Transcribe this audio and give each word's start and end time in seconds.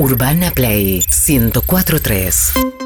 Urbana 0.00 0.50
Play 0.50 1.04
1043. 1.10 2.79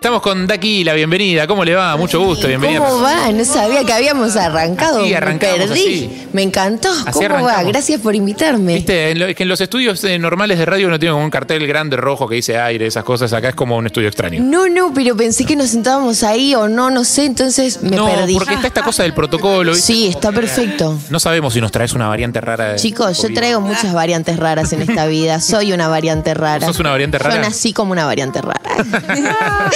Estamos 0.00 0.22
con 0.22 0.46
Daki, 0.46 0.82
la 0.82 0.94
bienvenida. 0.94 1.46
¿Cómo 1.46 1.62
le 1.62 1.74
va? 1.74 1.94
Mucho 1.98 2.24
gusto, 2.24 2.48
bienvenida. 2.48 2.78
¿Cómo 2.80 3.02
va? 3.02 3.30
No 3.32 3.44
sabía 3.44 3.84
que 3.84 3.92
habíamos 3.92 4.34
arrancado. 4.34 5.02
Así 5.02 5.12
Me 5.12 5.36
perdí. 5.38 5.64
así. 5.66 6.26
Me 6.32 6.42
encantó. 6.42 6.88
Así 7.04 7.26
¿Cómo 7.26 7.44
va? 7.44 7.62
Gracias 7.64 8.00
por 8.00 8.14
invitarme. 8.14 8.76
Viste, 8.76 9.12
es 9.28 9.36
que 9.36 9.42
en 9.42 9.48
los 9.50 9.60
estudios 9.60 10.02
eh, 10.04 10.18
normales 10.18 10.58
de 10.58 10.64
radio 10.64 10.88
no 10.88 10.98
tienen 10.98 11.12
como 11.12 11.24
un 11.26 11.30
cartel 11.30 11.66
grande 11.66 11.98
rojo 11.98 12.26
que 12.26 12.36
dice 12.36 12.58
aire, 12.58 12.86
esas 12.86 13.04
cosas. 13.04 13.30
Acá 13.34 13.50
es 13.50 13.54
como 13.54 13.76
un 13.76 13.84
estudio 13.84 14.08
extraño. 14.08 14.42
No, 14.42 14.70
no, 14.70 14.90
pero 14.94 15.14
pensé 15.14 15.44
que 15.44 15.54
nos 15.54 15.68
sentábamos 15.68 16.22
ahí 16.22 16.54
o 16.54 16.66
no, 16.66 16.88
no 16.90 17.04
sé, 17.04 17.26
entonces 17.26 17.82
me 17.82 17.94
no, 17.94 18.06
perdí. 18.06 18.32
porque 18.32 18.54
está 18.54 18.68
esta 18.68 18.82
cosa 18.82 19.02
del 19.02 19.12
protocolo. 19.12 19.72
¿viste? 19.72 19.86
Sí, 19.86 20.06
está 20.06 20.32
perfecto. 20.32 20.98
No 21.10 21.20
sabemos 21.20 21.52
si 21.52 21.60
nos 21.60 21.72
traes 21.72 21.92
una 21.92 22.08
variante 22.08 22.40
rara 22.40 22.72
de. 22.72 22.76
Chicos, 22.76 23.20
yo 23.20 23.34
traigo 23.34 23.60
muchas 23.60 23.92
variantes 23.92 24.38
raras 24.38 24.72
en 24.72 24.80
esta 24.80 25.04
vida. 25.04 25.40
Soy 25.40 25.74
una 25.74 25.88
variante 25.88 26.32
rara. 26.32 26.66
¿Sos 26.66 26.80
una 26.80 26.88
variante 26.88 27.18
rara? 27.18 27.34
Yo 27.34 27.42
nací 27.42 27.74
como 27.74 27.92
una 27.92 28.06
variante 28.06 28.40
rara. 28.40 28.62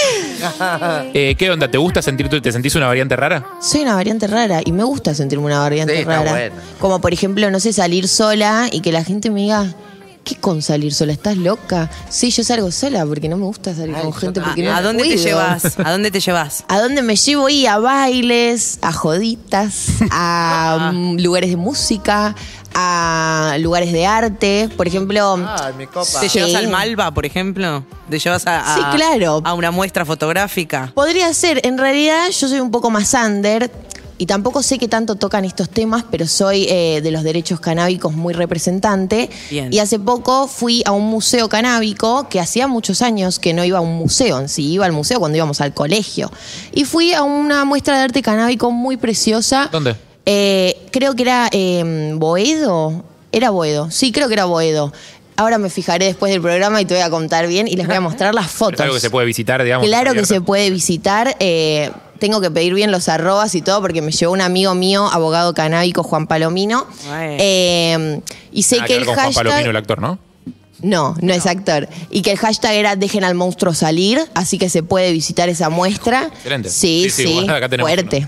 Eh, 1.13 1.35
¿Qué 1.37 1.49
onda? 1.49 1.69
¿Te 1.69 1.77
gusta 1.77 2.01
sentir 2.01 2.29
tú? 2.29 2.41
¿Te 2.41 2.51
sentís 2.51 2.75
una 2.75 2.87
variante 2.87 3.15
rara? 3.15 3.45
Soy 3.61 3.81
una 3.81 3.95
variante 3.95 4.27
rara 4.27 4.61
y 4.63 4.71
me 4.71 4.83
gusta 4.83 5.13
sentirme 5.15 5.45
una 5.45 5.59
variante 5.59 5.93
Sí, 5.95 5.99
está 6.01 6.17
rara. 6.19 6.31
bueno. 6.31 6.55
Como 6.79 6.99
por 7.01 7.13
ejemplo, 7.13 7.49
no 7.51 7.59
sé, 7.59 7.73
salir 7.73 8.07
sola 8.07 8.67
y 8.71 8.81
que 8.81 8.91
la 8.91 9.03
gente 9.03 9.29
me 9.31 9.41
diga, 9.41 9.73
¿qué 10.23 10.35
con 10.35 10.61
salir 10.61 10.93
sola? 10.93 11.13
¿Estás 11.13 11.37
loca? 11.37 11.89
Sí, 12.09 12.31
yo 12.31 12.43
salgo 12.43 12.71
sola 12.71 13.05
porque 13.05 13.29
no 13.29 13.37
me 13.37 13.45
gusta 13.45 13.73
salir 13.75 13.95
con 13.95 14.13
gente 14.13 14.41
porque 14.41 14.63
no 14.63 14.73
¿A 14.75 14.81
dónde 14.81 15.03
te 15.03 15.09
cuido. 15.09 15.23
llevas? 15.23 15.79
¿A 15.79 15.91
dónde 15.91 16.11
te 16.11 16.19
llevas? 16.19 16.63
¿A 16.67 16.79
dónde 16.81 17.01
me 17.01 17.15
llevo? 17.15 17.49
Y 17.49 17.65
a 17.65 17.77
bailes, 17.77 18.79
a 18.81 18.91
joditas, 18.91 19.87
a 20.11 20.91
mm, 20.93 21.19
lugares 21.19 21.49
de 21.49 21.57
música, 21.57 22.35
a 22.75 23.55
lugares 23.59 23.91
de 23.93 24.05
arte. 24.05 24.69
Por 24.75 24.87
ejemplo, 24.87 25.39
Ay, 25.47 25.73
mi 25.77 25.87
copa. 25.87 26.19
¿Te 26.19 26.29
Sí. 26.29 26.37
llevas 26.39 26.55
al 26.55 26.67
Malva, 26.67 27.11
por 27.13 27.25
ejemplo? 27.25 27.83
¿Te 28.09 28.19
llevas 28.19 28.45
a, 28.45 28.73
a- 28.73 28.75
Sí, 28.75 28.81
claro. 28.97 29.41
a 29.43 29.53
una 29.53 29.71
muestra 29.71 30.05
fotográfica? 30.05 30.91
Podría 30.93 31.33
ser, 31.33 31.61
en 31.65 31.77
realidad 31.77 32.29
yo 32.29 32.47
soy 32.47 32.59
un 32.59 32.71
poco 32.71 32.89
más 32.89 33.13
under 33.13 33.71
y 34.17 34.25
tampoco 34.27 34.63
sé 34.63 34.77
qué 34.77 34.87
tanto 34.87 35.15
tocan 35.15 35.43
estos 35.43 35.69
temas, 35.69 36.05
pero 36.09 36.25
soy 36.27 36.67
eh, 36.69 37.01
de 37.03 37.11
los 37.11 37.23
derechos 37.23 37.59
canábicos 37.59 38.13
muy 38.13 38.33
representante. 38.33 39.29
Bien. 39.49 39.73
Y 39.73 39.79
hace 39.79 39.99
poco 39.99 40.47
fui 40.47 40.83
a 40.85 40.91
un 40.91 41.03
museo 41.07 41.49
canábico 41.49 42.27
que 42.29 42.39
hacía 42.39 42.67
muchos 42.67 43.01
años 43.01 43.39
que 43.39 43.53
no 43.53 43.63
iba 43.65 43.79
a 43.79 43.81
un 43.81 43.95
museo 43.97 44.39
en 44.39 44.47
sí, 44.49 44.71
iba 44.71 44.85
al 44.85 44.91
museo 44.93 45.19
cuando 45.19 45.35
íbamos 45.37 45.59
al 45.61 45.73
colegio. 45.73 46.31
Y 46.73 46.85
fui 46.85 47.13
a 47.13 47.23
una 47.23 47.65
muestra 47.65 47.97
de 47.97 48.03
arte 48.05 48.21
canábico 48.21 48.71
muy 48.71 48.95
preciosa. 48.97 49.67
¿Dónde? 49.71 49.95
Eh, 50.25 50.77
creo 50.91 51.15
que 51.15 51.23
era 51.23 51.49
eh, 51.51 52.11
Boedo. 52.15 53.03
Era 53.31 53.49
Boedo. 53.49 53.91
Sí, 53.91 54.11
creo 54.11 54.27
que 54.27 54.33
era 54.33 54.45
Boedo. 54.45 54.91
Ahora 55.37 55.57
me 55.57 55.69
fijaré 55.69 56.05
después 56.05 56.31
del 56.31 56.41
programa 56.41 56.79
y 56.81 56.85
te 56.85 56.93
voy 56.93 57.03
a 57.03 57.09
contar 57.09 57.47
bien 57.47 57.67
y 57.67 57.75
les 57.75 57.85
voy 57.87 57.95
a 57.97 58.01
mostrar 58.01 58.33
las 58.33 58.45
Es 58.45 58.51
fotos. 58.53 58.79
algo 58.79 58.93
que 58.95 59.01
se 59.01 59.09
puede 59.09 59.25
visitar, 59.27 59.61
digamos. 59.63 59.85
Claro 59.85 60.13
que 60.13 60.25
se 60.25 60.39
puede 60.41 60.69
visitar. 60.69 61.35
eh, 61.39 61.91
tengo 62.19 62.39
que 62.39 62.49
pedir 62.49 62.73
bien 62.73 62.91
los 62.91 63.09
arrobas 63.09 63.53
y 63.55 63.61
todo 63.61 63.81
porque 63.81 64.01
me 64.01 64.11
llevó 64.13 64.31
un 64.31 64.39
amigo 64.39 64.73
mío, 64.73 65.05
abogado 65.11 65.53
canábico, 65.53 66.01
Juan 66.01 66.27
Palomino. 66.27 66.87
Eh, 67.11 68.21
y 68.53 68.63
sé 68.63 68.77
Nada 68.77 68.87
que 68.87 68.93
ver 68.93 69.01
el 69.01 69.05
con 69.05 69.15
Juan 69.15 69.25
hashtag... 69.27 69.43
Palomino, 69.43 69.69
el 69.71 69.75
actor, 69.75 69.99
¿no? 70.01 70.17
No, 70.81 71.15
no, 71.21 71.33
es 71.33 71.45
actor. 71.45 71.89
Y 72.11 72.21
que 72.21 72.31
el 72.31 72.37
hashtag 72.37 72.73
era 72.73 72.95
dejen 72.95 73.25
al 73.25 73.35
monstruo 73.35 73.73
salir, 73.73 74.21
así 74.33 74.57
que 74.57 74.69
se 74.69 74.81
puede 74.83 75.11
visitar 75.11 75.49
esa 75.49 75.69
muestra. 75.69 76.29
Excelente. 76.33 76.69
Sí, 76.69 77.03
Sí, 77.05 77.09
sí, 77.09 77.27
sí, 77.27 77.33
bueno, 77.33 77.53
acá 77.53 77.67
tenemos 77.67 77.91
fuerte. 77.91 78.27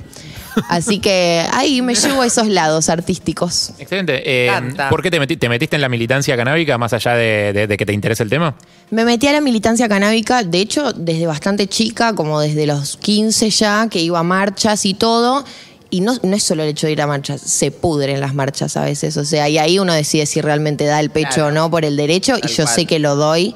Así 0.69 0.99
que 0.99 1.45
ahí 1.51 1.81
me 1.81 1.95
llevo 1.95 2.21
a 2.21 2.25
esos 2.27 2.47
lados 2.47 2.89
artísticos. 2.89 3.71
Excelente. 3.79 4.21
Eh, 4.25 4.47
Canta. 4.47 4.89
¿Por 4.89 5.01
qué 5.03 5.11
te, 5.11 5.19
meti- 5.19 5.37
te 5.39 5.49
metiste 5.49 5.75
en 5.75 5.81
la 5.81 5.89
militancia 5.89 6.35
canábica 6.35 6.77
más 6.77 6.93
allá 6.93 7.13
de, 7.13 7.53
de- 7.53 7.67
de 7.67 7.77
que 7.77 7.85
te 7.85 7.93
interese 7.93 8.23
el 8.23 8.29
tema? 8.29 8.55
Me 8.91 9.03
metí 9.05 9.27
a 9.27 9.33
la 9.33 9.41
militancia 9.41 9.87
canábica, 9.89 10.43
de 10.43 10.59
hecho, 10.59 10.93
desde 10.93 11.27
bastante 11.27 11.67
chica, 11.67 12.13
como 12.13 12.39
desde 12.39 12.65
los 12.65 12.97
15 12.97 13.49
ya, 13.49 13.87
que 13.89 13.99
iba 14.01 14.19
a 14.19 14.23
marchas 14.23 14.85
y 14.85 14.93
todo. 14.93 15.43
Y 15.89 16.01
no, 16.01 16.17
no 16.21 16.35
es 16.35 16.43
solo 16.43 16.63
el 16.63 16.69
hecho 16.69 16.85
de 16.87 16.93
ir 16.93 17.01
a 17.01 17.07
marchas, 17.07 17.39
se 17.39 17.71
pudren 17.71 18.19
las 18.19 18.33
marchas 18.33 18.75
a 18.75 18.83
veces. 18.83 19.15
O 19.15 19.23
sea, 19.23 19.47
y 19.47 19.57
ahí 19.57 19.79
uno 19.79 19.93
decide 19.93 20.25
si 20.25 20.41
realmente 20.41 20.83
da 20.83 20.99
el 20.99 21.09
pecho 21.11 21.35
Claro. 21.35 21.47
o 21.47 21.51
no 21.51 21.71
por 21.71 21.85
el 21.85 21.95
derecho, 21.95 22.35
y 22.43 22.47
yo 22.49 22.65
cual. 22.65 22.75
sé 22.75 22.85
que 22.85 22.99
lo 22.99 23.15
doy. 23.15 23.55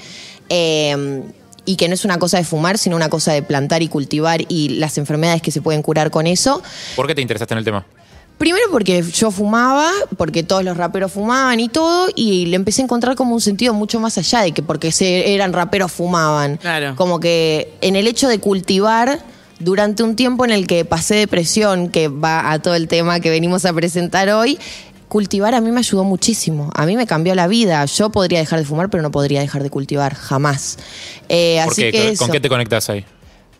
Eh, 0.49 1.23
y 1.65 1.75
que 1.75 1.87
no 1.87 1.93
es 1.93 2.05
una 2.05 2.17
cosa 2.17 2.37
de 2.37 2.43
fumar, 2.43 2.77
sino 2.77 2.95
una 2.95 3.09
cosa 3.09 3.33
de 3.33 3.43
plantar 3.43 3.83
y 3.83 3.87
cultivar 3.87 4.41
y 4.47 4.69
las 4.69 4.97
enfermedades 4.97 5.41
que 5.41 5.51
se 5.51 5.61
pueden 5.61 5.81
curar 5.81 6.11
con 6.11 6.27
eso. 6.27 6.61
¿Por 6.95 7.07
qué 7.07 7.15
te 7.15 7.21
interesaste 7.21 7.53
en 7.53 7.59
el 7.59 7.65
tema? 7.65 7.85
Primero 8.37 8.65
porque 8.71 9.03
yo 9.03 9.29
fumaba, 9.29 9.91
porque 10.17 10.41
todos 10.41 10.63
los 10.63 10.75
raperos 10.75 11.11
fumaban 11.11 11.59
y 11.59 11.69
todo, 11.69 12.07
y 12.15 12.47
le 12.47 12.55
empecé 12.55 12.81
a 12.81 12.85
encontrar 12.85 13.15
como 13.15 13.35
un 13.35 13.41
sentido 13.41 13.75
mucho 13.75 13.99
más 13.99 14.17
allá 14.17 14.41
de 14.41 14.51
que 14.51 14.63
porque 14.63 14.91
se, 14.91 15.35
eran 15.35 15.53
raperos 15.53 15.91
fumaban. 15.91 16.57
Claro. 16.57 16.95
Como 16.95 17.19
que 17.19 17.71
en 17.81 17.95
el 17.95 18.07
hecho 18.07 18.27
de 18.27 18.39
cultivar 18.39 19.19
durante 19.59 20.01
un 20.01 20.15
tiempo 20.15 20.43
en 20.43 20.49
el 20.49 20.65
que 20.65 20.85
pasé 20.85 21.15
depresión, 21.15 21.89
que 21.89 22.07
va 22.07 22.51
a 22.51 22.57
todo 22.57 22.73
el 22.73 22.87
tema 22.87 23.19
que 23.19 23.29
venimos 23.29 23.65
a 23.65 23.73
presentar 23.73 24.27
hoy, 24.29 24.57
cultivar 25.11 25.53
a 25.55 25.59
mí 25.59 25.71
me 25.71 25.79
ayudó 25.79 26.05
muchísimo. 26.05 26.69
A 26.73 26.85
mí 26.85 26.95
me 26.95 27.05
cambió 27.05 27.35
la 27.35 27.47
vida. 27.47 27.83
Yo 27.83 28.11
podría 28.11 28.39
dejar 28.39 28.59
de 28.59 28.65
fumar, 28.65 28.89
pero 28.89 29.03
no 29.03 29.11
podría 29.11 29.41
dejar 29.41 29.61
de 29.61 29.69
cultivar, 29.69 30.15
jamás. 30.15 30.77
Eh, 31.27 31.59
¿Por 31.65 31.73
así 31.73 31.81
qué? 31.81 31.91
que 31.91 31.99
¿Con 31.99 32.11
eso. 32.13 32.27
qué 32.31 32.39
te 32.39 32.47
conectas 32.47 32.89
ahí? 32.89 33.03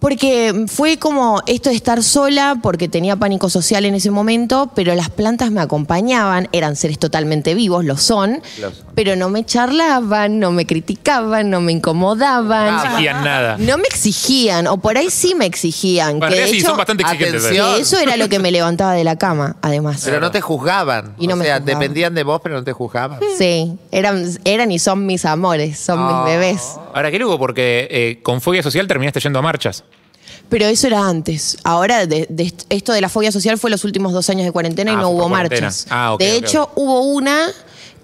Porque 0.01 0.65
fue 0.67 0.97
como 0.97 1.43
esto 1.45 1.69
de 1.69 1.75
estar 1.75 2.01
sola, 2.01 2.57
porque 2.63 2.87
tenía 2.89 3.15
pánico 3.17 3.51
social 3.51 3.85
en 3.85 3.93
ese 3.93 4.09
momento, 4.09 4.71
pero 4.73 4.95
las 4.95 5.11
plantas 5.11 5.51
me 5.51 5.61
acompañaban, 5.61 6.49
eran 6.53 6.75
seres 6.75 6.97
totalmente 6.97 7.53
vivos, 7.53 7.85
lo 7.85 7.95
son, 7.97 8.41
Lo 8.59 8.71
son. 8.71 8.85
pero 8.95 9.15
no 9.15 9.29
me 9.29 9.45
charlaban, 9.45 10.39
no 10.39 10.51
me 10.51 10.65
criticaban, 10.65 11.51
no 11.51 11.61
me 11.61 11.71
incomodaban. 11.73 12.77
No 12.77 12.83
exigían 12.83 13.23
nada. 13.23 13.57
No 13.59 13.77
me 13.77 13.83
exigían, 13.83 14.65
o 14.65 14.77
por 14.77 14.97
ahí 14.97 15.11
sí 15.11 15.35
me 15.35 15.45
exigían. 15.45 16.17
Bueno, 16.17 16.33
que 16.33 16.41
de 16.41 16.47
sí, 16.47 16.57
hecho, 16.57 16.69
son 16.69 16.77
bastante 16.77 17.03
exigentes. 17.03 17.45
atención. 17.45 17.75
que 17.75 17.81
eso 17.81 17.99
era 17.99 18.17
lo 18.17 18.27
que 18.27 18.39
me 18.39 18.49
levantaba 18.49 18.93
de 18.93 19.03
la 19.03 19.17
cama, 19.17 19.57
además. 19.61 20.01
Pero 20.03 20.19
no 20.19 20.31
te 20.31 20.41
juzgaban. 20.41 21.13
Y 21.19 21.27
no 21.27 21.35
o 21.35 21.37
me 21.37 21.45
sea, 21.45 21.59
juzgaban. 21.59 21.79
dependían 21.79 22.15
de 22.15 22.23
vos, 22.23 22.41
pero 22.41 22.55
no 22.55 22.63
te 22.63 22.73
juzgaban. 22.73 23.19
Sí, 23.37 23.77
eran, 23.91 24.25
eran 24.45 24.71
y 24.71 24.79
son 24.79 25.05
mis 25.05 25.25
amores, 25.25 25.77
son 25.79 25.99
Oh. 25.99 26.23
mis 26.23 26.33
bebés. 26.33 26.61
Ahora, 26.95 27.11
qué 27.11 27.19
luego, 27.19 27.37
porque 27.39 27.87
eh, 27.91 28.19
con 28.23 28.41
fobia 28.41 28.63
social 28.63 28.87
terminaste 28.87 29.19
yendo 29.19 29.39
a 29.39 29.41
marchas. 29.41 29.83
Pero 30.49 30.65
eso 30.65 30.87
era 30.87 31.07
antes. 31.07 31.57
Ahora, 31.63 32.05
de, 32.05 32.27
de 32.29 32.53
esto 32.69 32.91
de 32.93 33.01
la 33.01 33.09
fobia 33.09 33.31
social 33.31 33.57
fue 33.57 33.69
los 33.69 33.83
últimos 33.85 34.11
dos 34.13 34.29
años 34.29 34.45
de 34.45 34.51
cuarentena 34.51 34.91
y 34.91 34.95
Ah, 34.95 34.97
no 34.97 35.03
fue 35.03 35.11
hubo 35.11 35.21
por 35.23 35.29
cuarentena. 35.31 35.61
marchas. 35.67 35.87
Ah, 35.89 36.13
ok, 36.13 36.19
de 36.19 36.31
ok, 36.37 36.43
hecho, 36.43 36.63
ok. 36.63 36.71
hubo 36.75 37.01
una 37.01 37.47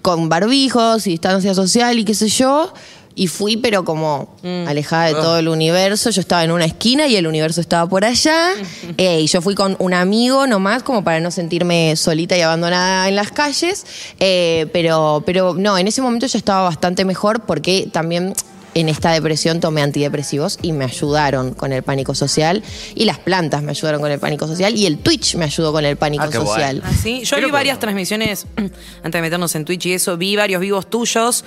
con 0.02 0.28
barbijos 0.28 1.06
y 1.06 1.10
distancia 1.10 1.52
social 1.54 1.98
y 1.98 2.04
qué 2.04 2.14
sé 2.14 2.28
yo. 2.28 2.72
Y 3.14 3.26
fui, 3.26 3.56
pero 3.56 3.84
como 3.84 4.36
Mm. 4.44 4.68
alejada 4.68 5.06
de 5.06 5.14
todo 5.14 5.38
el 5.40 5.48
universo. 5.48 6.08
Yo 6.10 6.20
estaba 6.20 6.44
en 6.44 6.52
una 6.52 6.64
esquina 6.66 7.08
y 7.08 7.16
el 7.16 7.26
universo 7.26 7.60
estaba 7.60 7.88
por 7.88 8.04
allá. 8.04 8.50
Eh, 8.96 9.20
y 9.22 9.26
yo 9.26 9.42
fui 9.42 9.54
con 9.56 9.74
un 9.80 9.92
amigo 9.92 10.46
nomás, 10.46 10.82
como 10.84 11.02
para 11.02 11.18
no 11.20 11.30
sentirme 11.32 11.96
solita 11.96 12.36
y 12.38 12.42
abandonada 12.42 13.08
en 13.08 13.16
las 13.16 13.32
calles. 13.32 13.84
Eh, 14.20 14.66
pero, 14.72 15.22
pero 15.26 15.54
no, 15.54 15.76
en 15.76 15.88
ese 15.88 16.00
momento 16.00 16.26
yo 16.28 16.38
estaba 16.38 16.62
bastante 16.62 17.04
mejor 17.04 17.40
porque 17.40 17.88
también 17.92 18.34
en 18.74 18.88
esta 18.88 19.12
depresión 19.12 19.60
tomé 19.60 19.82
antidepresivos 19.82 20.58
y 20.62 20.72
me 20.72 20.84
ayudaron 20.84 21.54
con 21.54 21.72
el 21.72 21.82
pánico 21.82 22.14
social. 22.14 22.62
Y 22.94 23.04
las 23.04 23.18
plantas 23.18 23.62
me 23.62 23.70
ayudaron 23.70 24.00
con 24.00 24.10
el 24.10 24.18
pánico 24.18 24.46
social. 24.46 24.76
Y 24.76 24.86
el 24.86 24.98
Twitch 24.98 25.34
me 25.36 25.44
ayudó 25.46 25.72
con 25.72 25.84
el 25.84 25.96
pánico 25.96 26.24
Ah, 26.24 26.32
social. 26.32 26.82
¿Ah, 26.84 26.92
sí? 26.92 27.22
Yo 27.24 27.36
vi 27.38 27.50
varias 27.50 27.78
transmisiones, 27.78 28.46
antes 28.56 29.12
de 29.12 29.20
meternos 29.22 29.54
en 29.54 29.64
Twitch 29.64 29.86
y 29.86 29.92
eso, 29.94 30.16
vi 30.16 30.36
varios 30.36 30.60
vivos 30.60 30.88
tuyos 30.88 31.44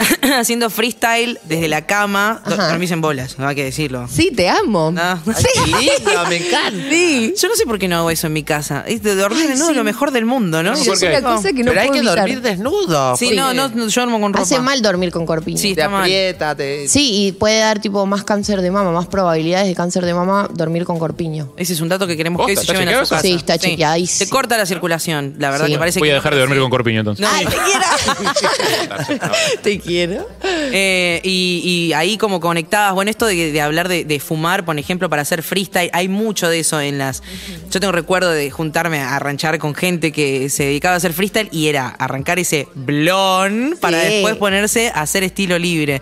haciendo 0.38 0.70
freestyle 0.70 1.38
desde 1.44 1.68
la 1.68 1.86
cama. 1.86 2.40
Ajá. 2.44 2.68
Dormís 2.70 2.90
en 2.90 3.00
bolas, 3.00 3.38
no 3.38 3.46
hay 3.48 3.54
que 3.54 3.64
decirlo. 3.64 4.08
Sí, 4.10 4.30
te 4.34 4.48
amo. 4.48 4.92
Ay, 4.96 5.20
qué 5.26 5.70
lindo, 5.70 6.26
me 6.28 6.36
encanta. 6.36 6.90
Sí. 6.90 7.34
Yo 7.40 7.48
no 7.48 7.54
sé 7.56 7.64
por 7.66 7.78
qué 7.78 7.88
no 7.88 7.96
hago 7.98 8.10
eso 8.10 8.26
en 8.26 8.32
mi 8.32 8.42
casa. 8.42 8.84
Es 8.86 9.02
de 9.02 9.14
dormir 9.14 9.48
desnudo 9.48 9.70
es 9.70 9.76
lo 9.76 9.84
mejor 9.84 10.10
del 10.10 10.24
mundo, 10.24 10.62
¿no? 10.62 10.72
No, 10.72 10.78
Y 10.80 10.84
¿por 10.84 10.94
Es 10.96 11.02
una 11.02 11.22
cosa 11.22 11.52
que 11.52 11.62
no 11.64 11.70
pero 11.70 11.80
hay 11.82 11.90
que 11.90 11.98
evitar. 11.98 12.16
dormir 12.18 12.40
desnudo. 12.40 13.16
Sí, 13.16 13.32
no, 13.34 13.52
no, 13.54 13.68
no, 13.68 13.88
yo 13.88 14.00
duermo 14.02 14.20
con 14.20 14.32
ropa. 14.32 14.42
Hace 14.42 14.60
mal 14.60 14.80
dormir 14.82 15.10
con 15.10 15.26
corpiño. 15.26 15.58
Sí. 15.58 15.74
Te 15.74 15.80
está 15.82 15.88
mal. 15.88 16.02
aprieta, 16.02 16.54
te... 16.54 16.88
Sí, 16.88 17.26
y 17.26 17.32
puede 17.32 17.58
dar 17.60 17.80
tipo 17.80 18.04
más 18.06 18.24
cáncer 18.24 18.60
de 18.62 18.70
mama, 18.70 18.92
más 18.92 19.06
probabilidades 19.06 19.68
de 19.68 19.74
cáncer 19.74 20.04
de 20.04 20.14
mama 20.14 20.48
dormir 20.52 20.84
con 20.84 20.98
corpiño. 20.98 21.52
Ese 21.56 21.72
es 21.74 21.80
un 21.80 21.88
dato 21.88 22.06
que 22.06 22.16
queremos 22.16 22.46
que 22.46 22.54
se 22.56 22.62
¿Está 22.62 22.72
lleven 22.74 22.88
a 22.88 22.92
su 22.92 22.96
chequeado 23.04 23.08
casa. 23.10 23.22
Sí, 23.22 23.32
está 23.34 23.58
chequeadísimo. 23.58 24.26
Te 24.26 24.30
corta 24.30 24.56
la 24.56 24.66
circulación, 24.66 25.34
la 25.38 25.50
verdad 25.50 25.66
Sí. 25.66 25.72
que 25.72 25.78
parece 25.78 25.98
Voy 26.00 26.10
a 26.10 26.14
dejar 26.14 26.34
de 26.34 26.40
dormir 26.40 26.58
con 26.60 26.70
corpiño 26.70 27.00
entonces. 27.00 27.24
No, 27.24 27.30
Ay, 27.32 27.46
te 27.46 27.52
quiero. 27.52 29.20
quiero. 29.90 30.28
Eh, 30.72 31.20
y, 31.24 31.62
y 31.64 31.92
ahí 31.94 32.16
como 32.16 32.38
conectabas, 32.40 32.94
bueno, 32.94 33.10
esto 33.10 33.26
de, 33.26 33.50
de 33.52 33.60
hablar 33.60 33.88
de, 33.88 34.04
de 34.04 34.20
fumar, 34.20 34.64
por 34.64 34.78
ejemplo, 34.78 35.10
para 35.10 35.22
hacer 35.22 35.42
freestyle, 35.42 35.90
hay 35.92 36.08
mucho 36.08 36.48
de 36.48 36.60
eso 36.60 36.80
en 36.80 36.98
las... 36.98 37.22
Yo 37.70 37.80
tengo 37.80 37.92
recuerdo 37.92 38.30
de 38.30 38.50
juntarme 38.50 39.00
a 39.00 39.18
ranchar 39.18 39.58
con 39.58 39.74
gente 39.74 40.12
que 40.12 40.48
se 40.48 40.64
dedicaba 40.64 40.94
a 40.94 40.96
hacer 40.98 41.12
freestyle 41.12 41.48
y 41.52 41.66
era 41.66 41.88
arrancar 41.88 42.38
ese 42.38 42.68
blon 42.74 43.76
para 43.80 44.00
Sí. 44.02 44.08
después 44.14 44.36
ponerse 44.36 44.88
a 44.94 45.02
hacer 45.02 45.22
estilo 45.24 45.58
libre. 45.58 46.00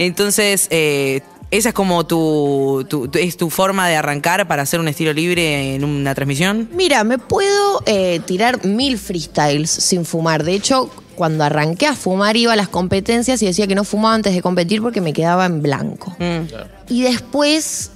Entonces... 0.00 0.66
eh, 0.70 1.20
¿Esa 1.48 1.68
es 1.68 1.74
como 1.76 2.04
tu, 2.04 2.84
tu- 2.90 3.06
tu- 3.06 3.20
es 3.20 3.36
tu 3.36 3.50
forma 3.50 3.88
de 3.88 3.94
arrancar 3.94 4.48
para 4.48 4.62
hacer 4.62 4.80
un 4.80 4.88
estilo 4.88 5.12
libre 5.12 5.76
en 5.76 5.84
una 5.84 6.12
transmisión? 6.12 6.68
Mira, 6.72 7.04
me 7.04 7.18
puedo 7.18 7.84
eh, 7.86 8.20
tirar 8.26 8.64
mil 8.66 8.98
freestyles 8.98 9.70
sin 9.70 10.04
fumar. 10.04 10.42
De 10.42 10.54
hecho, 10.54 10.90
cuando 11.16 11.42
arranqué 11.42 11.86
a 11.86 11.94
fumar 11.94 12.36
iba 12.36 12.52
a 12.52 12.56
las 12.56 12.68
competencias 12.68 13.42
y 13.42 13.46
decía 13.46 13.66
que 13.66 13.74
no 13.74 13.82
fumaba 13.82 14.14
antes 14.14 14.34
de 14.34 14.42
competir 14.42 14.80
porque 14.80 15.00
me 15.00 15.12
quedaba 15.12 15.46
en 15.46 15.62
blanco. 15.62 16.16
Y 16.88 17.02
después, 17.02 17.90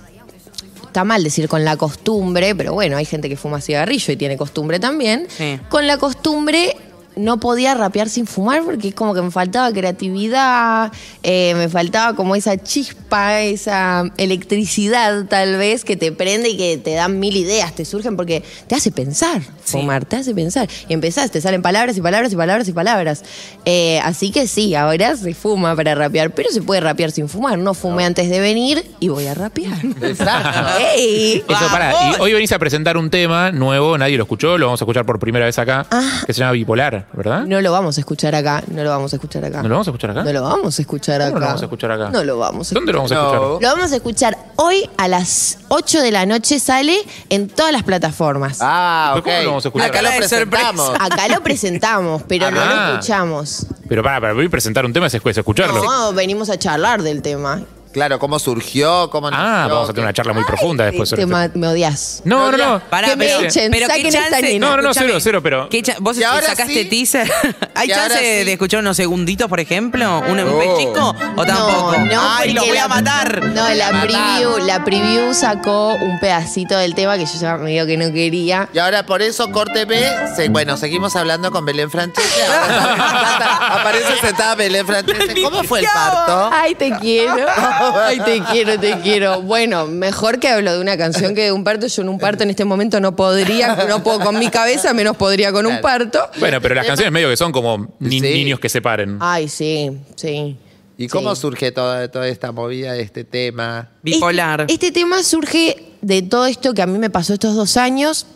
está 0.86 1.04
mal 1.04 1.22
decir 1.22 1.48
con 1.48 1.64
la 1.64 1.76
costumbre, 1.76 2.54
pero 2.56 2.72
bueno, 2.72 2.96
hay 2.96 3.04
gente 3.04 3.28
que 3.28 3.36
fuma 3.36 3.60
cigarrillo 3.60 4.12
y 4.12 4.16
tiene 4.16 4.36
costumbre 4.36 4.80
también. 4.80 5.28
Sí. 5.28 5.60
Con 5.68 5.86
la 5.86 5.98
costumbre 5.98 6.76
no 7.16 7.38
podía 7.40 7.74
rapear 7.74 8.08
sin 8.08 8.26
fumar 8.26 8.62
porque 8.64 8.88
es 8.88 8.94
como 8.94 9.14
que 9.14 9.22
me 9.22 9.30
faltaba 9.30 9.72
creatividad, 9.72 10.92
eh, 11.22 11.54
me 11.56 11.68
faltaba 11.68 12.14
como 12.16 12.36
esa 12.36 12.56
chispa, 12.56 13.40
esa 13.42 14.04
electricidad 14.16 15.26
tal 15.26 15.56
vez 15.56 15.84
que 15.84 15.96
te 15.96 16.12
prende 16.12 16.50
y 16.50 16.56
que 16.56 16.78
te 16.78 16.94
dan 16.94 17.18
mil 17.20 17.36
ideas, 17.36 17.74
te 17.74 17.84
surgen 17.84 18.16
porque 18.16 18.42
te 18.66 18.74
hace 18.74 18.90
pensar 18.90 19.42
fumar, 19.64 20.04
te 20.04 20.16
hace 20.16 20.34
pensar. 20.34 20.68
Y 20.88 20.94
empezás, 20.94 21.30
te 21.30 21.40
salen 21.40 21.62
palabras 21.62 21.96
y 21.96 22.00
palabras 22.00 22.32
y 22.32 22.36
palabras 22.36 22.68
y 22.68 22.72
palabras. 22.72 23.22
Eh, 23.64 24.00
así 24.02 24.32
que 24.32 24.48
sí, 24.48 24.74
ahora 24.74 25.16
se 25.16 25.32
fuma 25.32 25.76
para 25.76 25.94
rapear, 25.94 26.32
pero 26.32 26.50
se 26.50 26.60
puede 26.60 26.80
rapear 26.80 27.12
sin 27.12 27.28
fumar. 27.28 27.56
No 27.56 27.72
fumé 27.74 28.04
antes 28.04 28.28
de 28.30 28.40
venir 28.40 28.84
y 28.98 29.08
voy 29.08 29.28
a 29.28 29.34
rapear. 29.34 29.78
Exacto. 30.02 30.58
Eso, 30.96 31.66
pará. 31.70 31.92
Y 32.18 32.20
hoy 32.20 32.32
venís 32.32 32.50
a 32.50 32.58
presentar 32.58 32.96
un 32.96 33.10
tema 33.10 33.52
nuevo, 33.52 33.96
nadie 33.96 34.16
lo 34.16 34.24
escuchó, 34.24 34.58
lo 34.58 34.66
vamos 34.66 34.80
a 34.80 34.84
escuchar 34.84 35.06
por 35.06 35.20
primera 35.20 35.46
vez 35.46 35.58
acá, 35.58 35.86
Ah. 35.90 36.22
que 36.26 36.32
se 36.32 36.40
llama 36.40 36.52
Bipolar, 36.52 36.99
¿verdad? 37.12 37.42
No 37.46 37.60
lo 37.60 37.72
vamos 37.72 37.96
a 37.96 38.00
escuchar 38.00 38.34
acá, 38.34 38.62
no 38.68 38.82
lo 38.84 38.90
vamos 38.90 39.12
a 39.12 39.16
escuchar 39.16 39.44
acá. 39.44 39.62
¿No 39.62 39.68
lo 39.68 39.74
vamos 39.74 39.88
a 39.88 39.90
escuchar 39.90 40.10
acá? 40.10 40.24
No 40.24 40.32
lo 40.32 40.42
vamos 40.42 40.78
a 40.78 40.82
escuchar 40.82 41.20
acá. 41.22 41.30
¿Cómo 41.32 41.40
lo 41.40 41.46
vamos 41.46 41.62
a 41.62 41.64
escuchar 41.64 41.90
acá? 41.92 42.10
No 42.10 42.24
lo 42.24 42.38
vamos 42.38 42.70
a 42.70 42.74
¿Dónde 42.74 42.92
lo 42.92 42.98
vamos 42.98 43.12
a 43.12 43.14
No. 43.14 43.20
escuchar? 43.32 43.62
Lo 43.62 43.68
vamos 43.76 43.92
a 43.92 43.96
escuchar 43.96 44.38
hoy 44.56 44.90
a 44.96 45.08
las 45.08 45.58
8 45.68 46.00
de 46.02 46.10
la 46.10 46.26
noche, 46.26 46.58
sale 46.60 46.96
en 47.28 47.48
todas 47.48 47.72
las 47.72 47.82
plataformas. 47.82 48.58
Ah, 48.60 49.14
ok. 49.16 49.24
¿Cómo 49.24 49.36
lo 49.42 49.46
vamos 49.48 49.64
a 49.64 49.68
escuchar? 49.68 49.88
Acá 49.90 50.02
lo 50.02 50.10
presentamos. 50.16 50.90
Acá 50.98 51.28
lo 51.28 51.42
presentamos, 51.42 52.22
pero 52.28 52.50
no 52.50 52.60
Ah. 52.60 52.64
lo 52.88 52.92
escuchamos. 52.94 53.66
Pero 53.88 54.02
para, 54.02 54.20
para 54.20 54.32
a 54.46 54.48
presentar 54.48 54.84
un 54.84 54.92
tema 54.92 55.06
es 55.06 55.14
escucharlo. 55.14 55.82
No, 55.82 56.12
venimos 56.12 56.48
a 56.50 56.58
charlar 56.58 57.02
del 57.02 57.22
tema. 57.22 57.62
Claro, 57.92 58.20
cómo 58.20 58.38
surgió, 58.38 59.10
cómo 59.10 59.26
ah, 59.28 59.30
nació, 59.32 59.74
vamos 59.74 59.90
a 59.90 59.92
tener 59.92 60.04
una 60.04 60.12
charla 60.12 60.32
muy 60.32 60.44
profunda 60.44 60.84
después 60.84 61.10
Te 61.10 61.26
ma- 61.26 61.50
me 61.54 61.66
odias. 61.66 62.22
No, 62.24 62.52
no, 62.52 62.56
no. 62.56 62.80
Pará, 62.88 63.08
Que 63.08 63.16
me 63.16 63.26
pero, 63.26 63.40
echen, 63.40 63.70
pero 63.72 63.86
saquen 63.88 64.02
qué 64.02 64.08
esta 64.10 64.20
chance. 64.30 64.42
nena. 64.42 64.66
No, 64.68 64.76
no, 64.76 64.82
no, 64.82 64.90
escúchame, 64.90 65.08
cero, 65.08 65.20
cero, 65.20 65.40
pero- 65.42 65.68
¿qué 65.68 65.82
cha- 65.82 65.96
¿Vos 65.98 66.16
Y 66.16 66.22
ahora 66.22 66.46
sacaste 66.46 66.84
sí. 66.84 66.88
teaser? 66.88 67.28
¿Hay 67.74 67.88
Y 67.88 67.92
ahora 67.92 68.08
chance 68.08 68.18
sí. 68.38 68.44
de 68.44 68.52
escuchar 68.52 68.78
unos 68.80 68.96
segunditos, 68.96 69.48
por 69.48 69.58
ejemplo? 69.58 70.20
¿Un, 70.20 70.38
un 70.38 70.58
pellizco? 70.60 71.16
¿O 71.36 71.44
tampoco? 71.44 71.96
No, 71.98 72.04
no, 72.06 72.20
¡Ay, 72.36 72.52
los 72.52 72.62
porque 72.64 72.70
voy 72.70 72.78
a 72.78 72.88
matar! 72.88 73.42
No, 73.44 73.68
la 73.74 73.92
Matar. 73.92 74.06
preview, 74.06 74.58
la 74.66 74.84
preview 74.84 75.34
sacó 75.34 75.94
un 75.94 76.20
pedacito 76.20 76.76
del 76.76 76.94
tema 76.94 77.18
que 77.18 77.26
yo 77.26 77.32
ya 77.40 77.56
me 77.56 77.70
digo 77.70 77.86
que 77.86 77.96
no 77.96 78.12
quería. 78.12 78.68
Y 78.72 78.78
ahora 78.78 79.04
por 79.04 79.20
eso, 79.20 79.50
corte 79.50 79.84
B, 79.84 80.00
se- 80.36 80.48
bueno, 80.48 80.76
seguimos 80.76 81.16
hablando 81.16 81.50
con 81.50 81.64
Belén 81.64 81.90
Francese. 81.90 82.44
Ahora 82.46 83.80
aparece 83.80 84.16
sentada 84.20 84.54
Belén 84.54 84.86
Francese. 84.86 85.42
¿Cómo 85.42 85.64
fue 85.64 85.80
el 85.80 85.86
parto? 85.92 86.50
Ay, 86.52 86.76
te 86.76 86.92
quiero. 87.00 87.34
Ay, 87.80 88.20
te 88.20 88.42
quiero, 88.52 88.78
te 88.78 88.98
quiero. 89.00 89.40
Bueno, 89.42 89.86
mejor 89.86 90.38
que 90.38 90.48
hablo 90.48 90.72
de 90.74 90.80
una 90.80 90.96
canción 90.96 91.34
que 91.34 91.44
de 91.44 91.52
un 91.52 91.64
parto. 91.64 91.86
Yo 91.86 92.02
en 92.02 92.08
un 92.10 92.18
parto 92.18 92.42
en 92.42 92.50
este 92.50 92.64
momento 92.64 93.00
no 93.00 93.16
podría, 93.16 93.74
no 93.88 94.02
puedo 94.02 94.20
con 94.20 94.38
mi 94.38 94.48
cabeza, 94.50 94.92
menos 94.92 95.16
podría 95.16 95.50
con 95.52 95.66
un 95.66 95.80
parto. 95.80 96.28
Bueno, 96.38 96.60
pero 96.60 96.74
las 96.74 96.86
canciones 96.86 97.12
medio 97.12 97.28
que 97.30 97.36
son 97.36 97.52
como 97.52 97.88
ni- 97.98 98.20
Sí. 98.20 98.32
niños 98.32 98.60
que 98.60 98.68
se 98.68 98.82
paren. 98.82 99.16
Ay, 99.20 99.48
sí, 99.48 99.90
sí. 100.16 100.56
¿Y 100.98 101.08
cómo 101.08 101.34
Sí. 101.34 101.40
surge 101.40 101.72
toda, 101.72 102.10
toda 102.10 102.28
esta 102.28 102.52
movida, 102.52 102.94
este 102.96 103.24
tema? 103.24 103.88
Bipolar. 104.02 104.62
Este, 104.62 104.74
este 104.74 104.92
tema 104.92 105.22
surge 105.22 105.76
de 106.02 106.20
todo 106.22 106.44
esto 106.46 106.74
que 106.74 106.82
a 106.82 106.86
mí 106.86 106.98
me 106.98 107.08
pasó 107.08 107.32
estos 107.32 107.56
dos 107.56 107.78
años. 107.78 108.26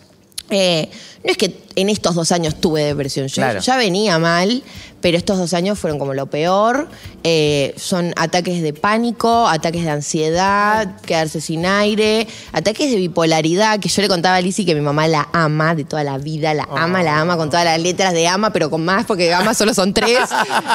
Eh, 0.50 0.88
no 1.22 1.30
es 1.30 1.36
que 1.36 1.50
en 1.76 1.88
estos 1.88 2.14
dos 2.14 2.32
años 2.32 2.54
tuve 2.60 2.84
depresión, 2.84 3.26
yo 3.28 3.34
Claro. 3.34 3.60
ya 3.60 3.76
venía 3.76 4.18
mal, 4.18 4.62
pero 5.00 5.18
estos 5.18 5.36
dos 5.38 5.52
años 5.54 5.78
fueron 5.78 5.98
como 5.98 6.14
lo 6.14 6.26
peor. 6.26 6.88
Eh, 7.24 7.74
son 7.76 8.12
ataques 8.16 8.62
de 8.62 8.72
pánico, 8.72 9.46
ataques 9.48 9.84
de 9.84 9.90
ansiedad, 9.90 10.96
quedarse 11.02 11.40
sin 11.40 11.66
aire, 11.66 12.26
ataques 12.52 12.90
de 12.90 12.96
bipolaridad, 12.96 13.80
que 13.80 13.88
yo 13.88 14.00
le 14.02 14.08
contaba 14.08 14.36
a 14.36 14.40
Lizzy 14.40 14.64
que 14.64 14.74
mi 14.74 14.80
mamá 14.80 15.06
la 15.08 15.28
ama 15.32 15.74
de 15.74 15.84
toda 15.84 16.04
la 16.04 16.16
vida, 16.18 16.54
la 16.54 16.66
ama, 16.70 17.02
la 17.02 17.20
ama 17.20 17.36
con 17.36 17.50
todas 17.50 17.64
las 17.64 17.78
letras 17.80 18.12
de 18.14 18.26
ama, 18.28 18.50
pero 18.50 18.70
con 18.70 18.84
más, 18.84 19.04
porque 19.04 19.32
ama 19.34 19.52
solo 19.54 19.74
son 19.74 19.92
tres. 19.94 20.18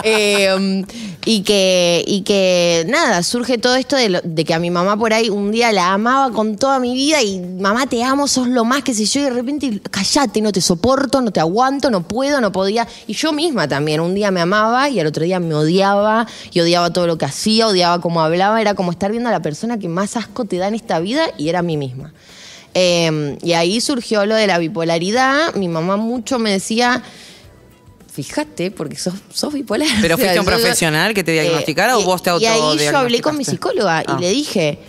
Eh, 0.04 0.84
y, 1.25 1.42
que, 1.42 2.04
y 2.07 2.22
que 2.22 2.86
nada, 2.88 3.22
surge 3.24 3.57
todo 3.57 3.75
esto 3.75 3.95
de, 3.95 4.10
lo- 4.10 4.22
de 4.24 4.45
que 4.45 4.54
a 4.54 4.60
mi 4.60 4.69
mamá 4.72 4.98
por 4.98 5.13
ahí 5.13 5.30
un 5.30 5.52
día 5.52 5.72
la 5.72 5.94
amaba 5.94 6.31
con 6.34 6.56
toda 6.56 6.80
mi 6.80 6.94
vida 6.94 7.22
y 7.22 7.40
mamá 7.40 7.86
te 7.88 8.04
amo, 8.04 8.28
sos 8.28 8.48
lo 8.48 8.63
más, 8.66 8.84
que 8.84 8.94
sé 8.94 9.06
yo, 9.06 9.19
y 9.22 9.24
de 9.25 9.30
repente 9.31 9.81
callate, 9.92 10.42
no 10.42 10.52
te 10.52 10.62
soporto, 10.62 10.89
no 10.98 11.32
te 11.32 11.40
aguanto, 11.40 11.90
no 11.90 12.02
puedo, 12.08 12.42
no 12.42 12.52
podía. 12.52 12.88
Y 13.08 13.14
yo 13.14 13.32
misma 13.32 13.68
también, 13.68 14.00
un 14.02 14.14
día 14.16 14.32
me 14.32 14.42
amaba 14.42 14.90
y 14.90 15.00
al 15.00 15.08
otro 15.08 15.24
día 15.24 15.40
me 15.40 15.54
odiaba 15.56 16.28
y 16.52 16.60
odiaba 16.60 16.92
todo 16.92 17.08
lo 17.08 17.18
que 17.18 17.26
hacía, 17.26 17.68
odiaba 17.68 18.02
cómo 18.02 18.22
hablaba, 18.22 18.60
era 18.62 18.74
como 18.74 18.92
estar 18.92 19.12
viendo 19.12 19.30
a 19.30 19.32
la 19.32 19.42
persona 19.42 19.78
que 19.80 19.88
más 19.88 20.18
asco 20.18 20.46
te 20.46 20.58
da 20.58 20.68
en 20.68 20.76
esta 20.76 21.00
vida 21.00 21.24
y 21.38 21.50
era 21.50 21.60
a 21.60 21.64
mí 21.64 21.78
misma. 21.78 22.14
Eh, 22.74 23.38
y 23.42 23.54
ahí 23.54 23.82
surgió 23.82 24.26
lo 24.26 24.36
de 24.36 24.46
la 24.48 24.58
bipolaridad. 24.60 25.54
Mi 25.56 25.68
mamá 25.68 25.98
mucho 25.98 26.38
me 26.40 26.52
decía, 26.52 27.02
fíjate, 28.12 28.72
porque 28.72 28.96
sos, 28.98 29.14
sos 29.34 29.54
bipolar. 29.54 29.88
¿Pero 30.02 30.16
O 30.16 30.18
sea, 30.18 30.26
fuiste 30.28 30.40
un 30.40 30.46
yo- 30.46 30.52
profesional 30.52 31.14
que 31.14 31.24
te 31.24 31.32
diagnosticara 31.32 31.98
o 31.98 32.04
vos 32.04 32.22
te 32.22 32.32
Y 32.40 32.46
ahí 32.46 32.78
yo 32.78 32.98
hablé 32.98 33.22
con 33.22 33.38
mi 33.38 33.46
psicóloga 33.46 34.04
Ah. 34.08 34.16
y 34.18 34.22
le 34.22 34.30
dije, 34.30 34.80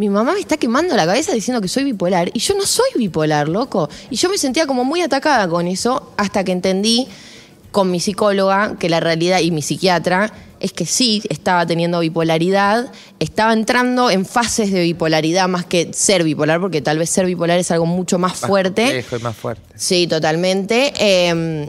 mi 0.00 0.08
mamá 0.08 0.32
me 0.32 0.40
está 0.40 0.56
quemando 0.56 0.96
la 0.96 1.04
cabeza 1.04 1.34
diciendo 1.34 1.60
que 1.60 1.68
soy 1.68 1.84
bipolar 1.84 2.30
y 2.32 2.38
yo 2.38 2.54
no 2.54 2.64
soy 2.64 2.88
bipolar, 2.96 3.50
loco. 3.50 3.90
Y 4.08 4.16
yo 4.16 4.30
me 4.30 4.38
sentía 4.38 4.66
como 4.66 4.82
muy 4.82 5.02
atacada 5.02 5.46
con 5.46 5.66
eso 5.66 6.14
hasta 6.16 6.42
que 6.42 6.52
entendí 6.52 7.06
con 7.70 7.90
mi 7.90 8.00
psicóloga 8.00 8.78
que 8.78 8.88
la 8.88 8.98
realidad 8.98 9.40
y 9.40 9.50
mi 9.50 9.60
psiquiatra 9.60 10.32
es 10.58 10.72
que 10.72 10.86
sí 10.86 11.22
estaba 11.28 11.66
teniendo 11.66 12.00
bipolaridad, 12.00 12.90
estaba 13.18 13.52
entrando 13.52 14.10
en 14.10 14.24
fases 14.24 14.72
de 14.72 14.80
bipolaridad 14.80 15.48
más 15.48 15.66
que 15.66 15.92
ser 15.92 16.24
bipolar, 16.24 16.62
porque 16.62 16.80
tal 16.80 16.96
vez 16.96 17.10
ser 17.10 17.26
bipolar 17.26 17.58
es 17.58 17.70
algo 17.70 17.84
mucho 17.84 18.18
más 18.18 18.38
fuerte. 18.38 19.04
Más 19.20 19.36
fuerte. 19.36 19.62
Sí, 19.76 20.06
totalmente. 20.06 20.94
Eh, 20.98 21.68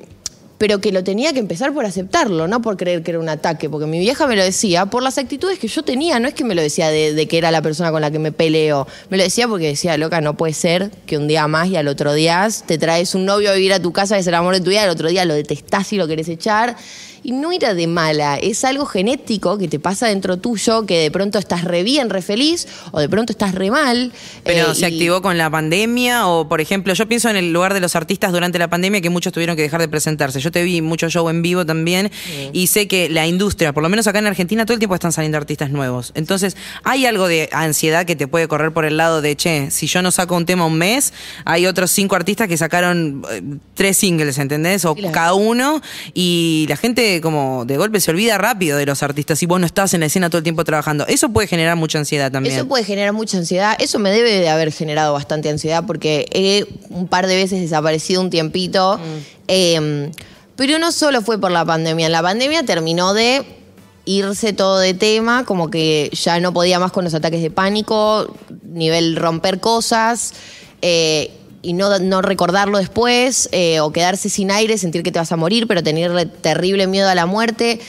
pero 0.61 0.79
que 0.79 0.91
lo 0.91 1.03
tenía 1.03 1.33
que 1.33 1.39
empezar 1.39 1.73
por 1.73 1.85
aceptarlo, 1.85 2.47
no 2.47 2.61
por 2.61 2.77
creer 2.77 3.01
que 3.01 3.09
era 3.09 3.19
un 3.19 3.27
ataque, 3.29 3.67
porque 3.67 3.87
mi 3.87 3.97
vieja 3.97 4.27
me 4.27 4.35
lo 4.35 4.43
decía 4.43 4.85
por 4.85 5.01
las 5.01 5.17
actitudes 5.17 5.57
que 5.57 5.67
yo 5.67 5.81
tenía, 5.81 6.19
no 6.19 6.27
es 6.27 6.35
que 6.35 6.43
me 6.43 6.53
lo 6.53 6.61
decía 6.61 6.91
de, 6.91 7.15
de 7.15 7.27
que 7.27 7.39
era 7.39 7.49
la 7.49 7.63
persona 7.63 7.89
con 7.91 7.99
la 7.99 8.11
que 8.11 8.19
me 8.19 8.31
peleo, 8.31 8.87
me 9.09 9.17
lo 9.17 9.23
decía 9.23 9.47
porque 9.47 9.65
decía, 9.65 9.97
loca, 9.97 10.21
no 10.21 10.37
puede 10.37 10.53
ser 10.53 10.91
que 11.07 11.17
un 11.17 11.27
día 11.27 11.47
más 11.47 11.67
y 11.69 11.77
al 11.77 11.87
otro 11.87 12.13
día 12.13 12.47
te 12.67 12.77
traes 12.77 13.15
un 13.15 13.25
novio 13.25 13.49
a 13.49 13.55
vivir 13.55 13.73
a 13.73 13.79
tu 13.79 13.91
casa, 13.91 14.13
que 14.13 14.21
es 14.21 14.27
el 14.27 14.35
amor 14.35 14.53
de 14.53 14.61
tu 14.61 14.69
vida, 14.69 14.83
al 14.83 14.91
otro 14.91 15.09
día 15.09 15.25
lo 15.25 15.33
detestás 15.33 15.91
y 15.93 15.97
lo 15.97 16.07
querés 16.07 16.29
echar. 16.29 16.75
Y 17.23 17.33
no 17.33 17.51
era 17.51 17.75
de 17.75 17.85
mala, 17.85 18.37
es 18.37 18.65
algo 18.65 18.87
genético 18.87 19.59
que 19.59 19.67
te 19.67 19.77
pasa 19.79 20.07
dentro 20.07 20.37
tuyo, 20.37 20.87
que 20.87 20.97
de 20.97 21.11
pronto 21.11 21.37
estás 21.37 21.63
re 21.65 21.83
bien, 21.83 22.09
re 22.09 22.23
feliz, 22.23 22.67
o 22.91 22.99
de 22.99 23.07
pronto 23.09 23.31
estás 23.31 23.53
re 23.53 23.69
mal. 23.69 24.11
Pero 24.43 24.71
eh, 24.71 24.73
se 24.75 24.81
y- 24.81 24.85
activó 24.85 25.21
con 25.21 25.37
la 25.37 25.47
pandemia 25.51 26.25
o, 26.25 26.49
por 26.49 26.61
ejemplo, 26.61 26.95
yo 26.95 27.07
pienso 27.07 27.29
en 27.29 27.35
el 27.35 27.53
lugar 27.53 27.75
de 27.75 27.79
los 27.79 27.95
artistas 27.95 28.31
durante 28.31 28.57
la 28.57 28.71
pandemia 28.71 29.01
que 29.01 29.11
muchos 29.11 29.31
tuvieron 29.33 29.55
que 29.55 29.61
dejar 29.61 29.79
de 29.81 29.87
presentarse. 29.87 30.39
Yo 30.39 30.50
te 30.51 30.63
vi 30.63 30.81
mucho 30.81 31.09
show 31.09 31.27
en 31.29 31.41
vivo 31.41 31.65
también 31.65 32.11
y 32.53 32.67
sé 32.67 32.87
que 32.87 33.09
la 33.09 33.27
industria, 33.27 33.73
por 33.73 33.83
lo 33.83 33.89
menos 33.89 34.07
acá 34.07 34.19
en 34.19 34.27
Argentina, 34.27 34.65
todo 34.65 34.73
el 34.73 34.79
tiempo 34.79 34.95
están 34.95 35.11
saliendo 35.11 35.37
artistas 35.37 35.69
nuevos. 35.71 36.11
Entonces, 36.15 36.55
hay 36.83 37.05
algo 37.05 37.27
de 37.27 37.49
ansiedad 37.51 38.05
que 38.05 38.15
te 38.15 38.27
puede 38.27 38.47
correr 38.47 38.71
por 38.71 38.85
el 38.85 38.97
lado 38.97 39.21
de, 39.21 39.35
che, 39.35 39.71
si 39.71 39.87
yo 39.87 40.01
no 40.01 40.11
saco 40.11 40.35
un 40.35 40.45
tema 40.45 40.65
un 40.65 40.77
mes, 40.77 41.13
hay 41.45 41.65
otros 41.65 41.91
cinco 41.91 42.15
artistas 42.15 42.47
que 42.47 42.57
sacaron 42.57 43.23
eh, 43.31 43.41
tres 43.73 43.97
singles, 43.97 44.37
¿entendés? 44.37 44.85
O 44.85 44.95
Claro. 44.95 45.13
cada 45.13 45.33
uno 45.33 45.81
y 46.13 46.65
la 46.69 46.75
gente 46.77 47.21
como 47.21 47.65
de 47.65 47.77
golpe 47.77 47.99
se 47.99 48.11
olvida 48.11 48.37
rápido 48.37 48.77
de 48.77 48.85
los 48.85 49.01
artistas 49.03 49.41
y 49.41 49.45
vos 49.45 49.59
no 49.59 49.65
estás 49.65 49.93
en 49.93 50.01
la 50.01 50.05
escena 50.07 50.29
todo 50.29 50.37
el 50.39 50.43
tiempo 50.43 50.63
trabajando. 50.63 51.07
Eso 51.07 51.29
puede 51.29 51.47
generar 51.47 51.75
mucha 51.77 51.97
ansiedad 51.97 52.31
también. 52.31 52.55
Eso 52.55 52.67
puede 52.67 52.83
generar 52.83 53.13
mucha 53.13 53.37
ansiedad. 53.37 53.75
Eso 53.79 53.97
me 53.99 54.11
debe 54.11 54.31
de 54.39 54.49
haber 54.49 54.71
generado 54.71 55.13
bastante 55.13 55.49
ansiedad 55.49 55.85
porque 55.87 56.25
he 56.33 56.65
un 56.89 57.07
par 57.07 57.27
de 57.27 57.35
veces 57.35 57.61
desaparecido 57.61 58.21
un 58.21 58.29
tiempito. 58.29 58.99
Eh, 59.47 60.11
pero 60.61 60.77
no 60.77 60.91
solo 60.91 61.23
fue 61.23 61.39
por 61.39 61.49
la 61.49 61.65
pandemia. 61.65 62.07
La 62.07 62.21
pandemia 62.21 62.61
terminó 62.61 63.15
de 63.15 63.43
irse 64.05 64.53
todo 64.53 64.77
de 64.77 64.93
tema, 64.93 65.43
como 65.43 65.71
que 65.71 66.11
ya 66.13 66.39
no 66.39 66.53
podía 66.53 66.77
más 66.77 66.91
con 66.91 67.03
los 67.03 67.15
ataques 67.15 67.41
de 67.41 67.49
pánico, 67.49 68.31
nivel 68.63 69.15
romper 69.15 69.59
cosas. 69.59 70.35
eh, 70.83 71.31
y 71.63 71.73
no, 71.73 71.97
no 71.97 72.21
recordarlo 72.21 72.77
después, 72.77 73.49
eh, 73.51 73.79
o 73.79 73.91
quedarse 73.91 74.29
sin 74.29 74.51
aire, 74.51 74.77
sentir 74.77 75.01
que 75.01 75.11
te 75.11 75.17
vas 75.17 75.31
a 75.31 75.35
morir, 75.35 75.65
pero 75.65 75.81
tenerle 75.81 76.27
terrible 76.27 76.85
miedo 76.85 77.09
a 77.09 77.15
la 77.15 77.25
muerte. 77.25 77.79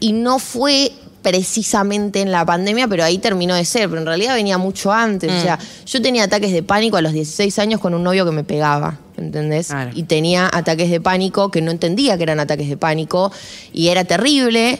Y 0.00 0.12
no 0.12 0.40
fue 0.40 0.90
precisamente 1.22 2.22
en 2.22 2.32
la 2.32 2.44
pandemia, 2.44 2.88
pero 2.88 3.04
ahí 3.04 3.18
terminó 3.18 3.54
de 3.54 3.64
ser, 3.64 3.88
pero 3.88 4.00
en 4.00 4.06
realidad 4.06 4.34
venía 4.34 4.58
mucho 4.58 4.90
antes. 4.92 5.30
O 5.30 5.40
sea, 5.40 5.60
yo 5.86 6.02
tenía 6.02 6.24
ataques 6.24 6.52
de 6.52 6.64
pánico 6.64 6.96
a 6.96 7.02
los 7.02 7.12
16 7.12 7.56
años 7.60 7.80
con 7.80 7.94
un 7.94 8.02
novio 8.02 8.24
que 8.24 8.32
me 8.32 8.42
pegaba, 8.42 8.98
¿entendés? 9.16 9.68
Claro. 9.68 9.90
Y 9.94 10.04
tenía 10.04 10.48
ataques 10.52 10.90
de 10.90 11.00
pánico 11.00 11.50
que 11.50 11.60
no 11.62 11.70
entendía 11.70 12.16
que 12.16 12.22
eran 12.22 12.40
ataques 12.40 12.68
de 12.68 12.76
pánico 12.76 13.32
y 13.72 13.88
era 13.88 14.04
terrible. 14.04 14.78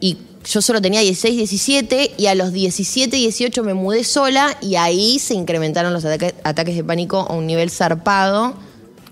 Y 0.00 0.18
yo 0.44 0.62
solo 0.62 0.80
tenía 0.80 1.00
16, 1.00 1.36
17 1.36 2.12
y 2.16 2.26
a 2.26 2.34
los 2.34 2.52
17, 2.52 3.16
18 3.16 3.64
me 3.64 3.74
mudé 3.74 4.04
sola 4.04 4.56
y 4.60 4.76
ahí 4.76 5.18
se 5.18 5.34
incrementaron 5.34 5.92
los 5.92 6.04
ataques, 6.04 6.34
ataques 6.44 6.76
de 6.76 6.84
pánico 6.84 7.26
a 7.28 7.34
un 7.34 7.46
nivel 7.46 7.70
zarpado. 7.70 8.54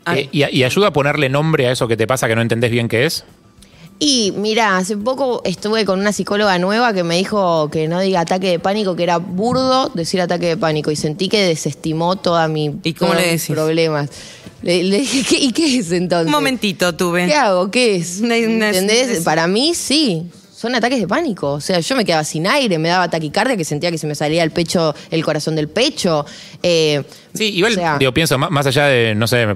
Ah. 0.04 0.18
Eh, 0.18 0.28
y, 0.32 0.44
y 0.44 0.64
ayuda 0.64 0.88
a 0.88 0.92
ponerle 0.92 1.28
nombre 1.28 1.66
a 1.66 1.72
eso 1.72 1.88
que 1.88 1.96
te 1.96 2.06
pasa 2.06 2.28
que 2.28 2.36
no 2.36 2.42
entendés 2.42 2.70
bien 2.70 2.88
qué 2.88 3.06
es? 3.06 3.24
Y 4.00 4.32
mira, 4.36 4.76
hace 4.76 4.96
poco 4.96 5.40
estuve 5.44 5.84
con 5.84 6.00
una 6.00 6.12
psicóloga 6.12 6.58
nueva 6.58 6.92
que 6.92 7.04
me 7.04 7.16
dijo 7.16 7.70
que 7.70 7.86
no 7.86 8.00
diga 8.00 8.20
ataque 8.20 8.48
de 8.50 8.58
pánico, 8.58 8.96
que 8.96 9.04
era 9.04 9.18
burdo 9.18 9.88
decir 9.94 10.20
ataque 10.20 10.46
de 10.46 10.56
pánico 10.56 10.90
y 10.90 10.96
sentí 10.96 11.28
que 11.28 11.40
desestimó 11.40 12.16
toda 12.16 12.48
mi 12.48 12.74
¿Y 12.82 12.94
cómo 12.94 13.12
todos 13.12 13.24
le 13.24 13.32
mis 13.32 13.42
decís? 13.42 13.54
problemas. 13.54 14.10
Le, 14.64 14.82
le 14.82 14.98
dije, 15.00 15.22
¿qué, 15.28 15.36
¿y 15.44 15.52
qué 15.52 15.78
es 15.78 15.92
entonces? 15.92 16.26
Un 16.26 16.32
momentito 16.32 16.94
tuve. 16.94 17.26
¿Qué 17.26 17.34
hago? 17.34 17.70
¿Qué 17.70 17.96
es? 17.96 18.20
Una- 18.20 18.36
una- 18.38 18.68
¿Entendés? 18.70 19.10
una- 19.18 19.24
Para 19.24 19.46
mí 19.46 19.74
sí. 19.74 20.22
Son 20.56 20.74
ataques 20.74 20.98
de 20.98 21.06
pánico. 21.06 21.52
O 21.52 21.60
sea, 21.60 21.80
yo 21.80 21.94
me 21.94 22.04
quedaba 22.06 22.24
sin 22.24 22.46
aire, 22.46 22.78
me 22.78 22.88
daba 22.88 23.10
taquicardia, 23.10 23.54
que 23.58 23.64
sentía 23.66 23.90
que 23.90 23.98
se 23.98 24.06
me 24.06 24.14
salía 24.14 24.42
el 24.42 24.50
pecho, 24.50 24.94
el 25.10 25.22
corazón 25.22 25.54
del 25.56 25.68
pecho. 25.68 26.24
Eh, 26.62 27.02
Sí, 27.34 27.44
igual, 27.56 27.72
o 27.72 27.74
sea, 27.74 27.98
digo, 27.98 28.14
pienso, 28.14 28.38
má- 28.38 28.48
más 28.48 28.64
allá 28.66 28.86
de, 28.86 29.14
no 29.14 29.26
sé, 29.26 29.46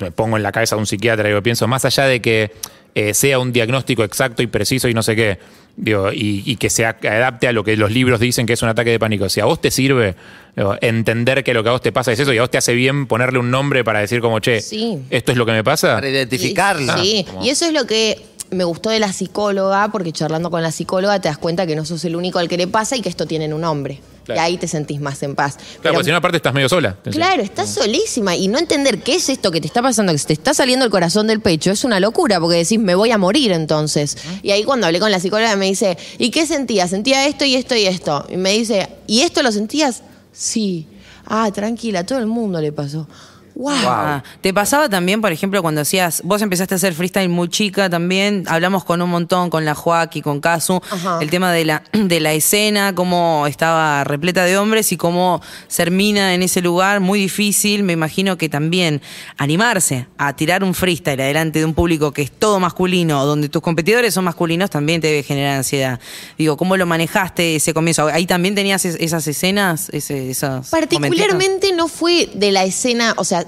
me, 0.00 0.10
pongo 0.10 0.36
en 0.36 0.42
la 0.42 0.52
cabeza 0.52 0.76
de 0.76 0.80
un 0.80 0.86
psiquiatra, 0.86 1.28
digo, 1.28 1.42
pienso, 1.42 1.66
más 1.68 1.84
allá 1.84 2.04
de 2.06 2.20
que 2.20 2.52
eh, 2.94 3.14
sea 3.14 3.38
un 3.38 3.52
diagnóstico 3.52 4.04
exacto 4.04 4.42
y 4.42 4.46
preciso 4.46 4.88
y 4.88 4.94
no 4.94 5.02
sé 5.02 5.16
qué, 5.16 5.38
digo, 5.76 6.12
y, 6.12 6.42
y 6.44 6.56
que 6.56 6.68
se 6.70 6.84
adapte 6.84 7.48
a 7.48 7.52
lo 7.52 7.64
que 7.64 7.76
los 7.76 7.90
libros 7.90 8.20
dicen 8.20 8.44
que 8.46 8.52
es 8.52 8.62
un 8.62 8.68
ataque 8.68 8.90
de 8.90 8.98
pánico. 8.98 9.28
Si 9.28 9.40
a 9.40 9.46
vos 9.46 9.60
te 9.60 9.70
sirve 9.70 10.14
digo, 10.56 10.76
entender 10.82 11.42
que 11.44 11.54
lo 11.54 11.62
que 11.62 11.70
a 11.70 11.72
vos 11.72 11.80
te 11.80 11.92
pasa 11.92 12.12
es 12.12 12.20
eso 12.20 12.32
y 12.32 12.38
a 12.38 12.42
vos 12.42 12.50
te 12.50 12.58
hace 12.58 12.74
bien 12.74 13.06
ponerle 13.06 13.38
un 13.38 13.50
nombre 13.50 13.82
para 13.84 14.00
decir 14.00 14.20
como, 14.20 14.40
che, 14.40 14.60
Sí. 14.60 14.98
esto 15.10 15.32
es 15.32 15.38
lo 15.38 15.46
que 15.46 15.52
me 15.52 15.64
pasa. 15.64 15.94
Para 15.94 16.08
identificarlo. 16.08 16.98
Sí, 17.02 17.24
como- 17.28 17.44
y 17.44 17.48
eso 17.50 17.64
es 17.66 17.72
lo 17.72 17.86
que 17.86 18.20
me 18.50 18.64
gustó 18.64 18.90
de 18.90 19.00
la 19.00 19.10
psicóloga, 19.14 19.88
porque 19.90 20.12
charlando 20.12 20.50
con 20.50 20.62
la 20.62 20.70
psicóloga 20.72 21.18
te 21.20 21.28
das 21.28 21.38
cuenta 21.38 21.66
que 21.66 21.74
no 21.74 21.86
sos 21.86 22.04
el 22.04 22.16
único 22.16 22.38
al 22.38 22.48
que 22.48 22.58
le 22.58 22.66
pasa 22.66 22.96
y 22.96 23.00
que 23.00 23.08
esto 23.08 23.26
tiene 23.26 23.52
un 23.54 23.62
nombre. 23.62 24.00
Claro. 24.24 24.40
Y 24.40 24.44
ahí 24.44 24.56
te 24.56 24.68
sentís 24.68 25.00
más 25.00 25.22
en 25.22 25.34
paz. 25.34 25.56
Claro, 25.56 25.78
Pero- 25.82 25.94
porque 25.94 26.04
si 26.04 26.10
no, 26.12 26.16
aparte 26.18 26.36
estás 26.36 26.54
medio 26.54 26.68
sola. 26.68 26.96
Claro, 27.10 27.42
estás 27.42 27.70
solísima 27.70 28.36
y 28.36 28.48
no 28.48 28.58
entender 28.58 29.02
qué 29.02 29.16
es 29.16 29.28
esto 29.28 29.50
que 29.50 29.60
te 29.60 29.66
está 29.66 29.82
pasando, 29.82 30.12
que 30.12 30.18
se 30.18 30.26
te 30.28 30.32
está 30.34 30.54
saliendo 30.54 30.84
el 30.84 30.90
corazón 30.90 31.26
del 31.26 31.40
pecho, 31.40 31.70
es 31.70 31.84
una 31.84 31.98
locura 32.00 32.38
porque 32.40 32.58
decís, 32.58 32.78
me 32.78 32.94
voy 32.94 33.10
a 33.10 33.18
morir 33.18 33.52
entonces. 33.52 34.16
Y 34.42 34.50
ahí 34.52 34.64
cuando 34.64 34.86
hablé 34.86 35.00
con 35.00 35.10
la 35.10 35.18
psicóloga 35.20 35.56
me 35.56 35.66
dice, 35.66 35.96
¿y 36.18 36.30
qué 36.30 36.46
sentías? 36.46 36.90
Sentía 36.90 37.26
esto 37.26 37.44
y 37.44 37.54
esto 37.56 37.74
y 37.74 37.86
esto. 37.86 38.26
Y 38.30 38.36
me 38.36 38.52
dice, 38.52 38.88
¿y 39.06 39.20
esto 39.22 39.42
lo 39.42 39.50
sentías? 39.52 40.02
Sí. 40.32 40.86
Ah, 41.26 41.50
tranquila, 41.52 42.04
todo 42.04 42.18
el 42.18 42.26
mundo 42.26 42.60
le 42.60 42.72
pasó. 42.72 43.08
Wow. 43.54 43.72
Ah, 43.86 44.22
¿Te 44.40 44.52
pasaba 44.54 44.88
también, 44.88 45.20
por 45.20 45.30
ejemplo, 45.32 45.60
cuando 45.62 45.80
hacías, 45.82 46.22
vos 46.24 46.40
empezaste 46.42 46.74
a 46.74 46.76
hacer 46.76 46.94
freestyle 46.94 47.28
muy 47.28 47.48
chica 47.48 47.90
también, 47.90 48.44
hablamos 48.48 48.84
con 48.84 49.02
un 49.02 49.10
montón, 49.10 49.50
con 49.50 49.64
la 49.64 49.74
Joaquí, 49.74 50.22
con 50.22 50.40
Casu, 50.40 50.80
Ajá. 50.90 51.18
el 51.20 51.28
tema 51.30 51.52
de 51.52 51.64
la, 51.64 51.82
de 51.92 52.20
la 52.20 52.32
escena, 52.32 52.94
cómo 52.94 53.46
estaba 53.46 54.04
repleta 54.04 54.44
de 54.44 54.56
hombres 54.56 54.90
y 54.92 54.96
cómo 54.96 55.42
ser 55.68 55.90
mina 55.90 56.34
en 56.34 56.42
ese 56.42 56.60
lugar, 56.62 57.00
muy 57.00 57.18
difícil, 57.20 57.82
me 57.82 57.92
imagino 57.92 58.38
que 58.38 58.48
también 58.48 59.02
animarse 59.36 60.06
a 60.18 60.34
tirar 60.34 60.64
un 60.64 60.74
freestyle 60.74 61.20
adelante 61.20 61.58
de 61.58 61.64
un 61.64 61.74
público 61.74 62.12
que 62.12 62.22
es 62.22 62.30
todo 62.30 62.60
masculino, 62.60 63.24
donde 63.26 63.48
tus 63.48 63.62
competidores 63.62 64.14
son 64.14 64.24
masculinos, 64.24 64.70
también 64.70 65.00
te 65.00 65.08
debe 65.08 65.22
generar 65.22 65.56
ansiedad. 65.58 66.00
Digo, 66.38 66.56
¿cómo 66.56 66.76
lo 66.76 66.86
manejaste 66.86 67.56
ese 67.56 67.74
comienzo? 67.74 68.06
¿Ahí 68.06 68.26
también 68.26 68.54
tenías 68.54 68.84
es- 68.84 68.96
esas 69.00 69.26
escenas? 69.26 69.88
Ese, 69.90 70.30
esos 70.30 70.50
momentitos? 70.50 70.70
Particularmente 70.70 71.72
no 71.72 71.88
fue 71.88 72.28
de 72.34 72.52
la 72.52 72.64
escena, 72.64 73.14
o 73.16 73.24
sea, 73.24 73.41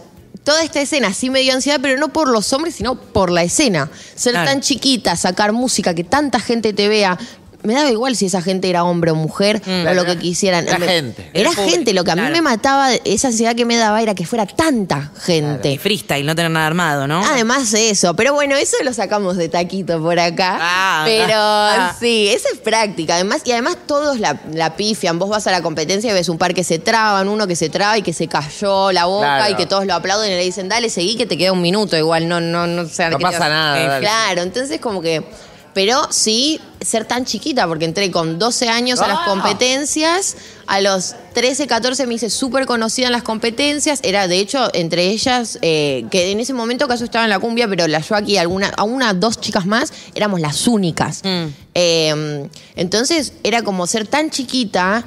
toda 0.44 0.62
esta 0.62 0.80
escena 0.80 1.12
sí 1.12 1.30
me 1.30 1.40
dio 1.40 1.54
ansiedad, 1.54 1.80
pero 1.82 1.98
no 1.98 2.12
por 2.12 2.28
los 2.28 2.52
hombres, 2.52 2.76
sino 2.76 2.94
por 2.94 3.30
la 3.30 3.42
escena. 3.42 3.90
Ser 4.14 4.32
Claro. 4.34 4.50
tan 4.50 4.60
chiquita, 4.60 5.16
sacar 5.16 5.52
música, 5.52 5.94
que 5.94 6.04
tanta 6.04 6.38
gente 6.38 6.72
te 6.72 6.86
vea. 6.88 7.18
Me 7.64 7.74
daba 7.74 7.90
igual 7.90 8.14
si 8.14 8.26
esa 8.26 8.40
gente 8.42 8.68
era 8.70 8.84
hombre 8.84 9.10
o 9.10 9.14
mujer, 9.14 9.60
o 9.66 9.94
lo 9.94 10.04
que 10.04 10.16
quisieran. 10.18 10.68
Era 10.68 10.78
Me- 10.78 10.86
gente. 10.86 11.30
Era 11.34 11.52
gente. 11.52 11.92
Lo 11.94 12.04
que 12.04 12.10
a 12.12 12.16
mí 12.16 12.22
me 12.30 12.42
mataba, 12.42 12.92
esa 12.94 13.28
ansiedad 13.28 13.56
que 13.56 13.64
me 13.64 13.76
daba 13.76 14.00
era 14.02 14.14
que 14.14 14.24
fuera 14.26 14.46
tanta 14.46 15.10
gente. 15.24 15.72
Y 15.72 15.78
freestyle, 15.78 16.26
no 16.26 16.34
tener 16.34 16.50
nada 16.50 16.66
armado, 16.66 17.06
¿no? 17.08 17.24
Además 17.24 17.70
de 17.72 17.90
eso, 17.90 18.14
pero 18.14 18.34
bueno, 18.34 18.54
eso 18.56 18.76
lo 18.84 18.92
sacamos 18.92 19.36
de 19.36 19.48
taquito 19.48 20.00
por 20.00 20.18
acá. 20.20 20.58
Ah, 20.60 21.02
pero 21.06 21.34
ah. 21.36 21.96
sí, 21.98 22.28
esa 22.28 22.48
es 22.52 22.58
práctica. 22.60 23.14
Además, 23.14 23.40
y 23.44 23.52
además 23.52 23.76
todos 23.86 24.20
la, 24.20 24.38
la 24.52 24.76
pifian. 24.76 25.18
Vos 25.18 25.28
vas 25.30 25.46
a 25.46 25.50
la 25.50 25.62
competencia 25.62 26.10
y 26.10 26.14
ves 26.14 26.28
un 26.28 26.38
par 26.38 26.52
que 26.54 26.64
se 26.64 26.78
traban, 26.78 27.28
uno 27.28 27.46
que 27.46 27.56
se 27.56 27.70
traba 27.70 27.96
y 27.98 28.02
que 28.02 28.12
se 28.12 28.28
cayó 28.28 28.92
la 28.92 29.06
boca 29.06 29.36
Claro. 29.38 29.52
y 29.52 29.56
que 29.56 29.66
todos 29.66 29.86
lo 29.86 29.94
aplauden 29.94 30.30
y 30.30 30.34
le 30.34 30.44
dicen, 30.44 30.68
dale, 30.68 30.90
seguí 30.90 31.16
que 31.16 31.24
te 31.26 31.38
queda 31.38 31.52
un 31.52 31.62
minuto. 31.62 31.96
Igual 31.96 32.28
no, 32.28 32.40
no, 32.40 32.66
no, 32.66 32.82
o 32.82 32.86
sea, 32.86 33.08
No 33.10 33.18
pasa 33.18 33.38
te- 33.44 33.48
nada, 33.48 33.96
Eh, 33.96 34.00
claro, 34.00 34.42
entonces 34.42 34.80
como 34.80 35.00
que. 35.00 35.24
Pero 35.74 36.06
sí 36.10 36.60
ser 36.80 37.04
tan 37.04 37.24
chiquita, 37.24 37.66
porque 37.66 37.84
entré 37.84 38.10
con 38.10 38.38
12 38.38 38.68
años 38.68 39.00
a 39.00 39.08
las 39.08 39.20
competencias. 39.20 40.36
A 40.66 40.80
los 40.80 41.14
13, 41.34 41.66
14 41.66 42.06
me 42.06 42.14
hice 42.14 42.30
súper 42.30 42.64
conocida 42.66 43.06
en 43.06 43.12
las 43.12 43.22
competencias. 43.22 44.00
Era, 44.02 44.28
de 44.28 44.38
hecho, 44.38 44.70
entre 44.72 45.08
ellas, 45.08 45.58
eh, 45.62 46.06
que 46.10 46.30
en 46.30 46.40
ese 46.40 46.54
momento 46.54 46.88
caso 46.88 47.04
estaba 47.04 47.24
en 47.24 47.30
la 47.30 47.38
cumbia, 47.38 47.68
pero 47.68 47.86
la 47.88 48.02
Joaquí 48.02 48.32
y 48.32 48.36
alguna, 48.38 48.68
a 48.76 48.84
una, 48.84 49.12
dos 49.12 49.40
chicas 49.40 49.66
más, 49.66 49.92
éramos 50.14 50.40
las 50.40 50.66
únicas. 50.68 51.22
Eh, 51.74 52.48
entonces 52.76 53.32
era 53.42 53.62
como 53.62 53.86
ser 53.86 54.06
tan 54.06 54.30
chiquita 54.30 55.04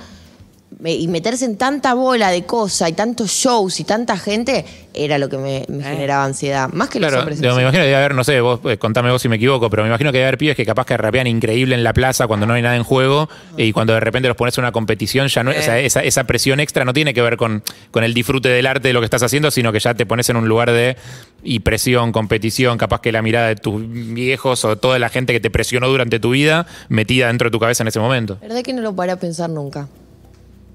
y 0.85 1.07
meterse 1.07 1.45
en 1.45 1.57
tanta 1.57 1.93
bola 1.95 2.29
de 2.29 2.45
cosas 2.45 2.89
y 2.89 2.93
tantos 2.93 3.31
shows 3.31 3.79
y 3.79 3.83
tanta 3.83 4.15
gente, 4.17 4.63
era 4.93 5.17
lo 5.17 5.27
que 5.27 5.37
me, 5.37 5.65
me 5.69 5.83
generaba 5.83 6.23
ansiedad. 6.23 6.69
Más 6.71 6.89
que 6.89 6.99
los 6.99 7.07
Claro, 7.09 7.21
hombres. 7.21 7.37
en 7.39 7.41
digo, 7.43 7.55
me 7.55 7.61
imagino 7.63 7.81
que 7.81 7.85
debe 7.87 7.95
haber, 7.97 8.13
no 8.13 8.23
sé, 8.23 8.39
vos 8.41 8.59
eh, 8.65 8.77
contame 8.77 9.09
vos 9.11 9.21
si 9.21 9.27
me 9.29 9.37
equivoco, 9.37 9.69
pero 9.71 9.83
me 9.83 9.89
imagino 9.89 10.11
que 10.11 10.19
debe 10.19 10.27
haber 10.27 10.37
pibes 10.37 10.55
que 10.55 10.65
capaz 10.65 10.85
que 10.85 10.95
rapean 10.95 11.25
increíble 11.25 11.73
en 11.73 11.83
la 11.83 11.93
plaza 11.93 12.27
cuando 12.27 12.45
no 12.45 12.53
hay 12.53 12.61
nada 12.61 12.75
en 12.75 12.83
juego 12.83 13.27
y 13.57 13.71
cuando 13.71 13.93
de 13.93 13.99
repente 14.01 14.27
los 14.27 14.37
pones 14.37 14.55
en 14.57 14.65
una 14.65 14.71
competición, 14.71 15.27
ya 15.29 15.43
no, 15.43 15.49
o 15.51 15.53
sea, 15.61 15.79
esa, 15.79 16.03
esa 16.03 16.25
presión 16.25 16.59
extra 16.59 16.85
no 16.85 16.93
tiene 16.93 17.13
que 17.13 17.21
ver 17.23 17.37
con, 17.37 17.63
con 17.91 18.03
el 18.03 18.13
disfrute 18.13 18.49
del 18.49 18.67
arte 18.67 18.89
de 18.89 18.93
lo 18.93 18.99
que 19.01 19.05
estás 19.05 19.23
haciendo, 19.23 19.49
sino 19.49 19.71
que 19.71 19.79
ya 19.79 19.95
te 19.95 20.05
pones 20.05 20.29
en 20.29 20.35
un 20.37 20.47
lugar 20.47 20.71
de 20.71 20.95
y 21.43 21.59
presión, 21.59 22.11
competición, 22.11 22.77
capaz 22.77 23.01
que 23.01 23.11
la 23.11 23.21
mirada 23.21 23.47
de 23.47 23.55
tus 23.55 23.81
viejos 23.87 24.63
o 24.65 24.75
toda 24.75 24.99
la 24.99 25.09
gente 25.09 25.33
que 25.33 25.39
te 25.39 25.49
presionó 25.49 25.87
durante 25.87 26.19
tu 26.19 26.31
vida 26.31 26.67
metida 26.89 27.27
dentro 27.27 27.47
de 27.47 27.51
tu 27.51 27.59
cabeza 27.59 27.83
en 27.83 27.87
ese 27.87 27.99
momento. 27.99 28.37
La 28.41 28.47
verdad 28.49 28.63
que 28.63 28.73
no 28.73 28.81
lo 28.81 28.95
paré 28.95 29.11
a 29.13 29.15
pensar 29.19 29.49
nunca. 29.49 29.87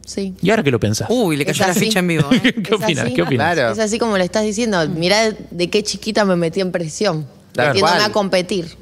Sí. 0.05 0.35
¿Y 0.43 0.51
ahora 0.51 0.63
qué 0.63 0.71
lo 0.71 0.81
pensás? 0.81 1.09
Uy, 1.11 1.37
le 1.37 1.45
cayó 1.45 1.67
la 1.67 1.75
ficha 1.75 2.01
en 2.01 2.09
vivo. 2.09 2.29
¿eh? 2.33 2.41
¿Qué 2.63 2.75
Es 2.75 2.83
opinas? 2.83 3.05
así. 3.07 3.15
¿Qué 3.15 3.23
opinas? 3.23 3.55
Claro. 3.55 3.73
Es 3.73 3.79
así 3.79 3.99
como 3.99 4.19
le 4.19 4.25
estás 4.25 4.45
diciendo. 4.45 4.89
Mirá 4.89 5.31
de 5.51 5.71
qué 5.71 5.83
chiquita 5.83 6.25
me 6.25 6.37
metí 6.37 6.61
en 6.61 6.73
presión. 6.73 7.27
Tal 7.55 7.69
Metiéndome 7.69 7.99
cual. 7.99 8.11
a 8.11 8.13
competir. 8.13 8.77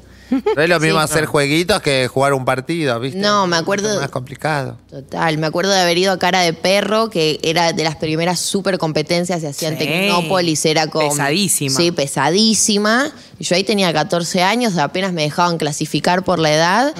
No 0.55 0.61
es 0.61 0.69
lo 0.69 0.79
mismo 0.79 0.97
Sí. 0.99 1.03
hacer 1.03 1.25
jueguitos 1.25 1.81
que 1.81 2.07
jugar 2.07 2.31
un 2.33 2.45
partido, 2.45 2.97
¿viste? 3.01 3.19
No, 3.19 3.47
me 3.47 3.57
acuerdo- 3.57 3.93
Es 3.95 3.99
más 3.99 4.09
complicado. 4.09 4.77
Total, 4.89 5.37
me 5.37 5.45
acuerdo 5.45 5.71
de 5.73 5.81
haber 5.81 5.97
ido 5.97 6.13
a 6.13 6.19
Cara 6.19 6.39
de 6.39 6.53
Perro, 6.53 7.09
que 7.09 7.37
era 7.43 7.73
de 7.73 7.83
las 7.83 7.97
primeras 7.97 8.39
super 8.39 8.77
competencias, 8.77 9.41
se 9.41 9.47
hacía 9.49 9.67
en 9.67 9.77
Sí. 9.77 9.83
Tecnópolis, 9.85 10.63
era 10.65 10.87
con... 10.87 11.09
Pesadísima. 11.09 11.75
Sí, 11.75 11.91
pesadísima. 11.91 13.11
Y 13.39 13.43
yo 13.43 13.55
ahí 13.57 13.65
tenía 13.65 13.91
14 13.91 14.41
años, 14.41 14.77
apenas 14.77 15.11
me 15.11 15.23
dejaban 15.23 15.57
clasificar 15.57 16.23
por 16.23 16.39
la 16.39 16.53
edad. 16.53 16.93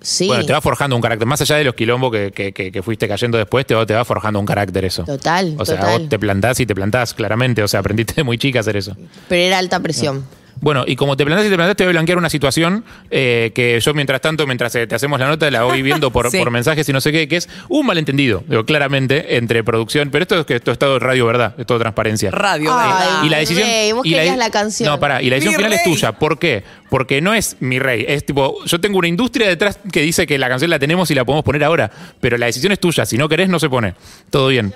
Sí, 0.00 0.28
Bueno, 0.28 0.44
te 0.46 0.52
va 0.52 0.60
forjando 0.60 0.94
un 0.94 1.02
carácter. 1.02 1.26
Más 1.26 1.40
allá 1.40 1.56
de 1.56 1.64
los 1.64 1.74
quilombos 1.74 2.12
que, 2.12 2.30
que- 2.30 2.52
que- 2.52 2.70
que 2.70 2.82
fuiste 2.82 3.08
cayendo 3.08 3.36
después, 3.36 3.66
te 3.66 3.74
va, 3.74 3.84
te 3.84 3.94
va 3.94 4.04
forjando 4.04 4.38
un 4.38 4.46
carácter 4.46 4.84
eso. 4.84 5.02
Total, 5.04 5.56
O 5.58 5.64
sea, 5.64 5.76
total. 5.80 6.00
vos 6.00 6.08
te 6.08 6.18
plantás 6.20 6.60
y 6.60 6.66
te 6.66 6.74
plantás, 6.74 7.14
claramente. 7.14 7.62
O 7.64 7.68
sea, 7.68 7.80
aprendiste 7.80 8.14
de 8.14 8.22
muy 8.24 8.38
chica 8.38 8.58
a 8.58 8.62
hacer 8.62 8.76
eso. 8.76 8.96
pero 9.28 9.42
era 9.42 9.58
alta 9.58 9.80
presión. 9.80 10.24
Bueno, 10.60 10.84
y 10.86 10.96
como 10.96 11.16
te 11.16 11.24
plantás 11.24 11.46
y 11.46 11.50
te 11.50 11.54
plantás, 11.54 11.76
te 11.76 11.84
voy 11.84 11.90
a 11.90 11.92
blanquear 11.92 12.18
una 12.18 12.28
situación 12.30 12.84
eh, 13.10 13.52
que 13.54 13.78
yo, 13.80 13.94
mientras 13.94 14.20
tanto, 14.20 14.46
mientras 14.46 14.74
eh, 14.74 14.86
te 14.86 14.94
hacemos 14.94 15.20
la 15.20 15.28
nota, 15.28 15.50
la 15.50 15.62
voy 15.64 15.82
viendo 15.82 16.10
por, 16.12 16.30
Sí. 16.30 16.38
por 16.38 16.50
mensajes 16.50 16.88
y 16.88 16.92
no 16.92 17.00
sé 17.00 17.12
qué, 17.12 17.28
que 17.28 17.36
es 17.36 17.48
un 17.68 17.86
malentendido, 17.86 18.42
digo, 18.48 18.64
claramente, 18.64 19.36
entre 19.36 19.62
producción. 19.62 20.10
Pero 20.10 20.22
esto 20.22 20.40
es 20.40 20.46
que 20.46 20.56
esto 20.56 20.72
es 20.72 20.78
todo 20.78 20.98
radio, 20.98 21.26
¿verdad? 21.26 21.54
Es 21.58 21.66
todo 21.66 21.78
transparencia. 21.78 22.30
Radio. 22.30 22.70
Ay, 22.76 22.88
¿verdad? 22.88 23.24
y 23.24 23.28
la 23.28 23.38
decisión. 23.38 23.68
Rey, 23.68 23.92
vos 23.92 24.04
y 24.06 24.14
de- 24.14 24.36
la 24.36 24.50
canción. 24.50 24.88
No, 24.90 24.98
pará, 25.00 25.22
y 25.22 25.30
la 25.30 25.36
decisión 25.36 25.52
Mi 25.60 25.64
final 25.64 25.72
es 25.74 25.84
tuya. 25.84 26.12
¿Por 26.12 26.38
qué? 26.38 26.64
Porque 26.90 27.20
no 27.20 27.34
es 27.34 27.56
mi 27.60 27.78
rey. 27.78 28.04
Es 28.08 28.24
tipo, 28.26 28.64
yo 28.64 28.80
tengo 28.80 28.98
una 28.98 29.08
industria 29.08 29.46
detrás 29.48 29.78
que 29.92 30.00
dice 30.02 30.26
que 30.26 30.38
la 30.38 30.48
canción 30.48 30.70
la 30.70 30.78
tenemos 30.78 31.10
y 31.10 31.14
la 31.14 31.24
podemos 31.24 31.44
poner 31.44 31.62
ahora. 31.64 31.90
Pero 32.20 32.36
la 32.38 32.46
decisión 32.46 32.72
es 32.72 32.80
tuya. 32.80 33.06
Si 33.06 33.16
no 33.16 33.28
querés, 33.28 33.48
no 33.48 33.58
se 33.60 33.68
pone. 33.68 33.94
Todo 34.30 34.48
bien. 34.48 34.72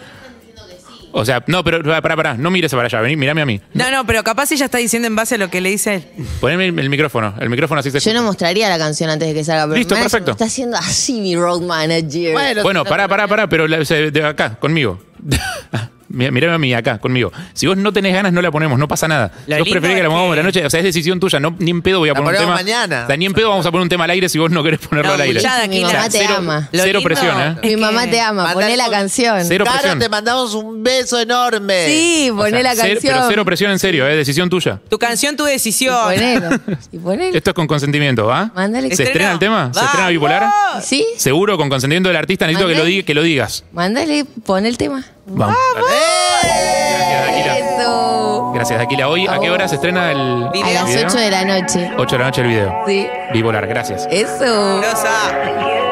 O 1.14 1.24
sea, 1.24 1.42
no, 1.46 1.62
pero 1.62 1.82
pará, 1.82 2.16
pará, 2.16 2.34
no 2.34 2.50
mires 2.50 2.72
para 2.72 2.86
allá, 2.86 3.00
vení, 3.00 3.16
mirame 3.16 3.42
a 3.42 3.46
mí. 3.46 3.60
No, 3.74 3.90
no, 3.90 4.06
pero 4.06 4.24
capaz 4.24 4.50
ella 4.52 4.64
está 4.64 4.78
diciendo 4.78 5.06
en 5.06 5.14
base 5.14 5.34
a 5.34 5.38
lo 5.38 5.48
que 5.50 5.60
le 5.60 5.68
dice 5.68 5.94
él. 5.96 6.04
Poneme 6.40 6.66
el, 6.68 6.78
el 6.78 6.88
micrófono, 6.88 7.34
el 7.38 7.50
micrófono 7.50 7.80
así 7.80 7.90
se 7.90 8.00
Yo 8.00 8.14
no 8.14 8.22
mostraría 8.22 8.68
la 8.70 8.78
canción 8.78 9.10
antes 9.10 9.28
de 9.28 9.34
que 9.34 9.44
salga, 9.44 9.64
pero 9.64 9.76
Listo, 9.76 9.94
me- 9.94 10.00
perfecto. 10.00 10.30
Está 10.32 10.46
haciendo 10.46 10.76
así 10.78 11.20
mi 11.20 11.36
road 11.36 11.60
manager. 11.60 12.32
Bueno, 12.32 12.62
Bueno, 12.62 12.84
pará, 12.84 13.08
pará, 13.08 13.28
pará, 13.28 13.48
pero 13.48 13.68
la- 13.68 13.78
de 13.78 14.24
acá, 14.24 14.56
conmigo. 14.58 15.02
Mirame 16.12 16.54
a 16.54 16.58
mí 16.58 16.74
acá, 16.74 16.98
conmigo. 16.98 17.32
Si 17.54 17.66
vos 17.66 17.76
no 17.76 17.92
tenés 17.92 18.12
ganas, 18.14 18.32
no 18.32 18.42
la 18.42 18.50
ponemos, 18.50 18.78
no 18.78 18.86
pasa 18.86 19.08
nada. 19.08 19.32
Lo 19.46 19.58
Vos 19.58 19.68
preferís 19.68 19.96
que 19.96 20.02
la 20.02 20.08
pongamos 20.08 20.32
que- 20.32 20.36
la 20.36 20.42
noche, 20.42 20.66
o 20.66 20.70
sea, 20.70 20.78
es 20.80 20.84
decisión 20.84 21.18
tuya, 21.18 21.40
no, 21.40 21.54
ni 21.58 21.70
en 21.70 21.80
pedo 21.82 21.98
voy 22.00 22.10
a 22.10 22.12
La 22.12 22.18
poner 22.20 22.34
un 22.34 22.40
tema. 22.46 22.54
mañana. 22.54 23.02
O 23.04 23.06
sea, 23.06 23.16
ni 23.16 23.26
en 23.26 23.32
pedo 23.32 23.48
vamos 23.48 23.64
a 23.66 23.70
poner 23.70 23.82
un 23.82 23.88
tema 23.88 24.04
al 24.04 24.10
aire 24.10 24.28
si 24.28 24.38
vos 24.38 24.50
no 24.50 24.62
querés 24.62 24.80
ponerlo 24.80 25.08
No, 25.08 25.14
al 25.14 25.20
aire. 25.22 25.38
escuchá, 25.38 25.66
Mi 25.68 25.80
mamá 25.80 26.08
te 26.08 26.18
cero, 26.18 26.34
ama. 26.38 26.68
Lo 26.70 26.82
cero 26.82 26.98
lindo 26.98 27.02
presión, 27.02 27.40
¿eh? 27.40 27.56
Mi 27.62 27.76
mamá 27.76 28.06
te 28.06 28.20
ama, 28.20 28.52
poné 28.52 28.76
la 28.76 28.90
canción. 28.90 29.42
Cero 29.44 29.64
presión. 29.64 29.98
te 29.98 30.08
mandamos 30.08 30.54
un 30.54 30.82
beso 30.82 31.18
enorme. 31.18 31.86
Sí, 31.86 32.28
O 32.30 32.36
poné 32.36 32.50
sea, 32.50 32.62
la 32.62 32.74
cero- 32.74 32.88
canción. 32.94 33.14
pero 33.14 33.28
cero 33.28 33.44
presión 33.44 33.70
en 33.72 33.78
serio, 33.78 34.06
es 34.06 34.16
decisión 34.16 34.50
tuya. 34.50 34.80
Tu 34.90 34.98
canción, 34.98 35.36
tu 35.36 35.44
decisión. 35.44 35.96
Ponelo. 36.04 36.50
Y 36.92 36.98
ponelo. 36.98 37.36
Esto 37.36 37.50
es 37.50 37.54
con 37.54 37.66
consentimiento, 37.66 38.26
¿va? 38.26 38.50
Mándale. 38.54 38.94
¿Se 38.94 39.04
estrena 39.04 39.32
el 39.32 39.38
tema? 39.38 39.70
¿Se 39.72 39.80
estrena 39.84 40.08
bipolar? 40.08 40.50
¿Sí? 40.82 41.04
Seguro, 41.16 41.56
con 41.56 41.68
consentimiento 41.68 42.08
del 42.08 42.16
artista, 42.16 42.46
necesito 42.46 42.68
que 42.68 42.74
lo, 42.74 43.04
que 43.06 43.14
lo 43.14 43.22
digas. 43.22 43.64
Mándale, 43.72 44.24
pon 44.44 44.66
el 44.66 44.76
tema. 44.76 45.04
Vamos. 45.26 45.56
Gracias, 45.74 47.26
Daquila. 47.26 47.58
Eso. 47.58 48.52
Gracias, 48.54 48.80
Aquila. 48.80 49.08
Hoy, 49.08 49.26
¿a 49.26 49.38
qué 49.38 49.50
hora 49.50 49.68
se 49.68 49.76
estrena 49.76 50.10
el 50.10 50.48
Video. 50.52 50.66
A 50.66 50.72
las 50.72 50.86
video? 50.86 51.06
8 51.06 51.18
de 51.18 51.30
la 51.30 51.44
noche. 51.44 51.90
8 51.96 52.16
de 52.16 52.18
la 52.18 52.24
noche 52.24 52.40
el 52.42 52.48
video. 52.48 52.82
Sí. 52.86 53.08
Bipolar, 53.32 53.66
gracias. 53.66 54.08
Eso. 54.10 54.76
Volar, 54.76 55.91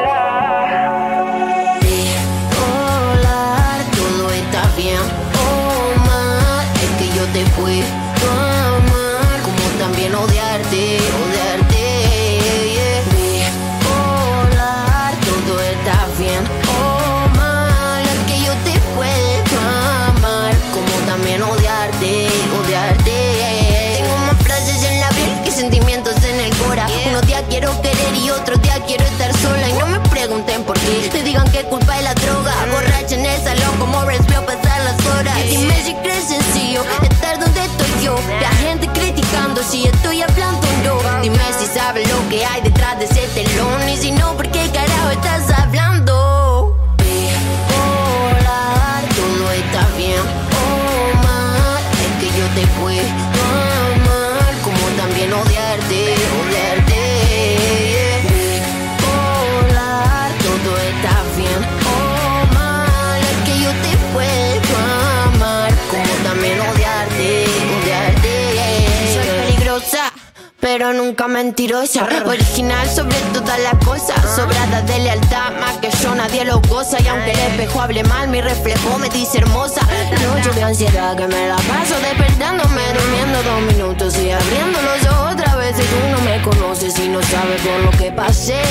Nunca 70.93 71.27
mentirosa, 71.27 72.05
original 72.25 72.89
sobre 72.89 73.15
todas 73.33 73.57
las 73.59 73.75
cosas, 73.85 74.15
sobrada 74.35 74.81
de 74.81 74.99
lealtad, 74.99 75.53
más 75.59 75.77
que 75.77 75.89
yo 76.03 76.13
nadie 76.13 76.43
lo 76.43 76.59
goza 76.61 76.97
y 77.01 77.07
aunque 77.07 77.31
el 77.31 77.39
espejo 77.39 77.81
hable 77.81 78.03
mal, 78.03 78.27
mi 78.27 78.41
reflejo 78.41 78.97
me 78.97 79.09
dice 79.09 79.37
hermosa. 79.37 79.81
Noche 80.21 80.51
de 80.53 80.63
ansiedad 80.63 81.15
que 81.15 81.27
me 81.27 81.47
la 81.47 81.55
paso 81.55 81.95
despertándome, 82.01 82.81
durmiendo 82.93 83.41
dos 83.41 83.61
minutos 83.73 84.17
y 84.19 84.31
abriendo 84.31 84.79
los 84.81 85.05
ojos 85.11 85.33
otra 85.33 85.55
vez 85.55 85.75
y 85.79 85.83
tú 85.83 85.95
no 86.11 86.21
me 86.21 86.41
conoces 86.41 86.99
y 86.99 87.07
no 87.07 87.21
sabes 87.23 87.61
por 87.61 87.79
lo 87.79 87.91
que 87.91 88.11
pasé. 88.11 88.61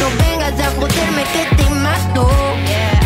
No 0.00 0.08
vengas 0.24 0.58
a 0.58 0.70
joderme 0.80 1.24
que 1.24 1.56
te 1.56 1.70
mato. 1.70 2.30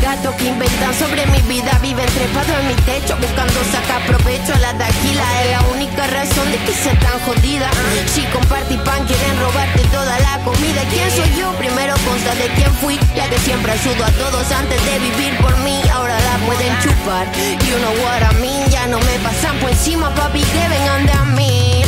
Gatos 0.03 0.35
que 0.37 0.49
inventan 0.49 0.95
sobre 0.95 1.27
mi 1.27 1.41
vida 1.43 1.79
viven 1.83 2.07
trepados 2.07 2.59
en 2.61 2.69
mi 2.69 2.75
techo 2.89 3.17
buscando 3.19 3.61
sacar 3.71 4.01
provecho 4.07 4.55
a 4.55 4.59
la 4.59 4.73
taquila 4.73 5.25
es 5.43 5.51
la 5.51 5.61
única 5.75 6.07
razón 6.07 6.51
de 6.51 6.59
que 6.59 6.73
sea 6.73 6.99
tan 6.99 7.21
jodida. 7.21 7.71
Si 8.07 8.23
compartí 8.33 8.77
pan 8.79 9.05
quieren 9.07 9.39
robarte 9.39 9.83
toda 9.93 10.19
la 10.21 10.39
comida. 10.45 10.83
¿Quién 10.91 11.11
soy 11.11 11.31
yo? 11.39 11.53
Primero 11.59 11.95
consta 12.09 12.35
de 12.35 12.49
quién 12.57 12.73
fui, 12.81 12.99
ya 13.15 13.29
que 13.29 13.39
siempre 13.39 13.73
ayudo 13.73 14.05
a 14.05 14.11
todos 14.13 14.51
antes 14.51 14.85
de 14.87 14.99
vivir 14.99 15.37
por 15.39 15.57
mí. 15.59 15.81
Ahora 15.93 16.19
la 16.19 16.47
pueden 16.47 16.73
chupar. 16.81 17.27
You 17.69 17.77
know 17.79 17.93
what 18.05 18.23
I 18.23 18.41
mean, 18.41 18.71
ya 18.71 18.87
no 18.87 18.99
me 18.99 19.19
pasan 19.23 19.59
por 19.59 19.71
encima, 19.71 20.15
papi, 20.15 20.41
que 20.41 20.69
vengan 20.69 21.07
de 21.07 21.13
a 21.13 21.25
mí. 21.25 21.80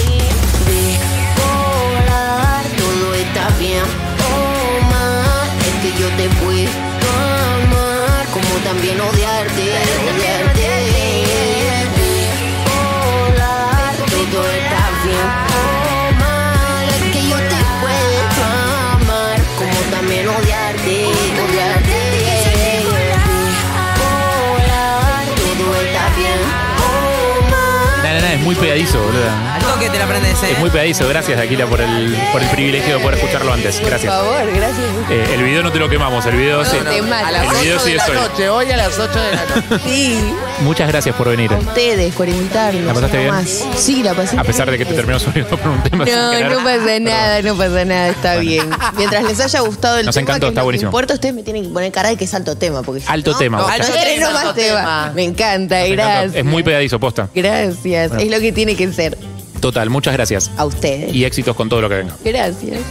Te 29.92 29.98
la 29.98 30.04
aprendes, 30.04 30.42
¿eh? 30.42 30.52
Es 30.52 30.58
muy 30.58 30.70
pegadizo. 30.70 31.08
Gracias, 31.08 31.38
Aquila, 31.40 31.66
por 31.66 31.80
el, 31.80 32.16
por 32.32 32.42
el 32.42 32.48
privilegio 32.50 32.96
de 32.96 33.02
poder 33.02 33.18
escucharlo 33.18 33.52
antes. 33.52 33.76
Por 33.76 33.90
Gracias. 33.90 34.12
favor, 34.12 34.46
gracias. 34.54 34.86
Eh, 35.10 35.34
el 35.34 35.42
video 35.42 35.62
no 35.62 35.70
te 35.72 35.78
lo 35.78 35.88
quemamos, 35.88 36.24
el 36.26 36.36
video 36.36 36.64
sí. 36.64 36.76
Te 36.88 37.02
mata. 37.02 37.28
A 37.28 37.30
las 37.30 37.42
El 37.44 37.60
video 37.60 37.76
8 37.76 37.84
de 37.84 37.90
sigue 37.90 37.96
la 37.96 38.06
solo. 38.06 38.20
noche, 38.22 38.48
hoy 38.48 38.70
a 38.70 38.76
las 38.76 38.98
8 38.98 39.20
de 39.20 39.36
la 39.36 39.44
noche. 39.44 39.84
Sí. 39.86 40.34
Muchas 40.60 40.88
gracias 40.88 41.14
por 41.16 41.28
venir. 41.28 41.52
A 41.52 41.56
ustedes 41.58 42.14
por 42.14 42.28
invitarnos. 42.28 42.84
¿La 42.84 42.94
pasaste 42.94 43.16
no 43.16 43.22
bien? 43.22 43.34
más. 43.34 43.64
Sí, 43.76 44.02
la 44.02 44.14
pasé 44.14 44.38
A 44.38 44.44
pesar 44.44 44.70
de 44.70 44.78
que 44.78 44.84
te 44.84 44.94
terminó 44.94 45.18
subiendo 45.18 45.56
por 45.56 45.68
un 45.70 45.82
tema 45.82 46.04
sin 46.06 46.14
No, 46.14 46.30
querer. 46.30 46.50
no 46.52 46.64
pasa 46.64 46.98
nada, 47.00 47.42
no 47.42 47.56
pasa 47.56 47.84
nada, 47.84 48.08
está 48.08 48.36
bien. 48.36 48.70
Mientras 48.96 49.24
les 49.24 49.40
haya 49.40 49.60
gustado 49.60 49.98
el 49.98 50.06
Nos 50.06 50.14
tema, 50.14 50.22
encantó, 50.30 50.46
que 50.46 50.50
está 50.50 50.60
no 50.60 50.64
buenísimo. 50.64 50.88
importa, 50.90 51.14
ustedes 51.14 51.34
me 51.34 51.42
tienen 51.42 51.64
que 51.64 51.68
poner 51.70 51.92
cara 51.92 52.08
de 52.10 52.16
que 52.16 52.24
es 52.24 52.34
alto 52.34 52.56
tema. 52.56 52.82
Porque 52.82 53.00
si 53.00 53.06
Alto 53.10 53.32
no, 53.32 53.38
tema, 53.38 53.58
No, 53.58 53.64
muchas 53.68 53.88
no 53.88 53.94
gracias. 53.94 54.14
es 54.18 54.20
más 54.32 54.42
Alto 54.44 54.54
tema. 54.54 54.78
tema. 54.78 55.12
Me 55.14 55.24
encanta, 55.24 55.78
Nos 55.80 55.86
encantó. 55.88 56.02
gracias. 56.10 56.34
Es 56.36 56.44
muy 56.44 56.62
pegadizo, 56.62 57.00
posta. 57.00 57.28
Gracias, 57.34 58.12
es 58.18 58.30
lo 58.30 58.40
que 58.40 58.52
tiene 58.52 58.76
que 58.76 58.92
ser. 58.92 59.16
Total, 59.62 59.88
muchas 59.90 60.12
gracias. 60.12 60.50
A 60.56 60.66
ustedes. 60.66 61.14
Y 61.14 61.24
éxitos 61.24 61.54
con 61.54 61.68
todo 61.68 61.80
lo 61.80 61.88
que 61.88 61.94
venga. 61.94 62.16
Gracias. 62.24 62.82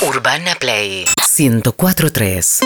Urbana 0.00 0.54
Play 0.60 1.04
1043. 1.36 2.60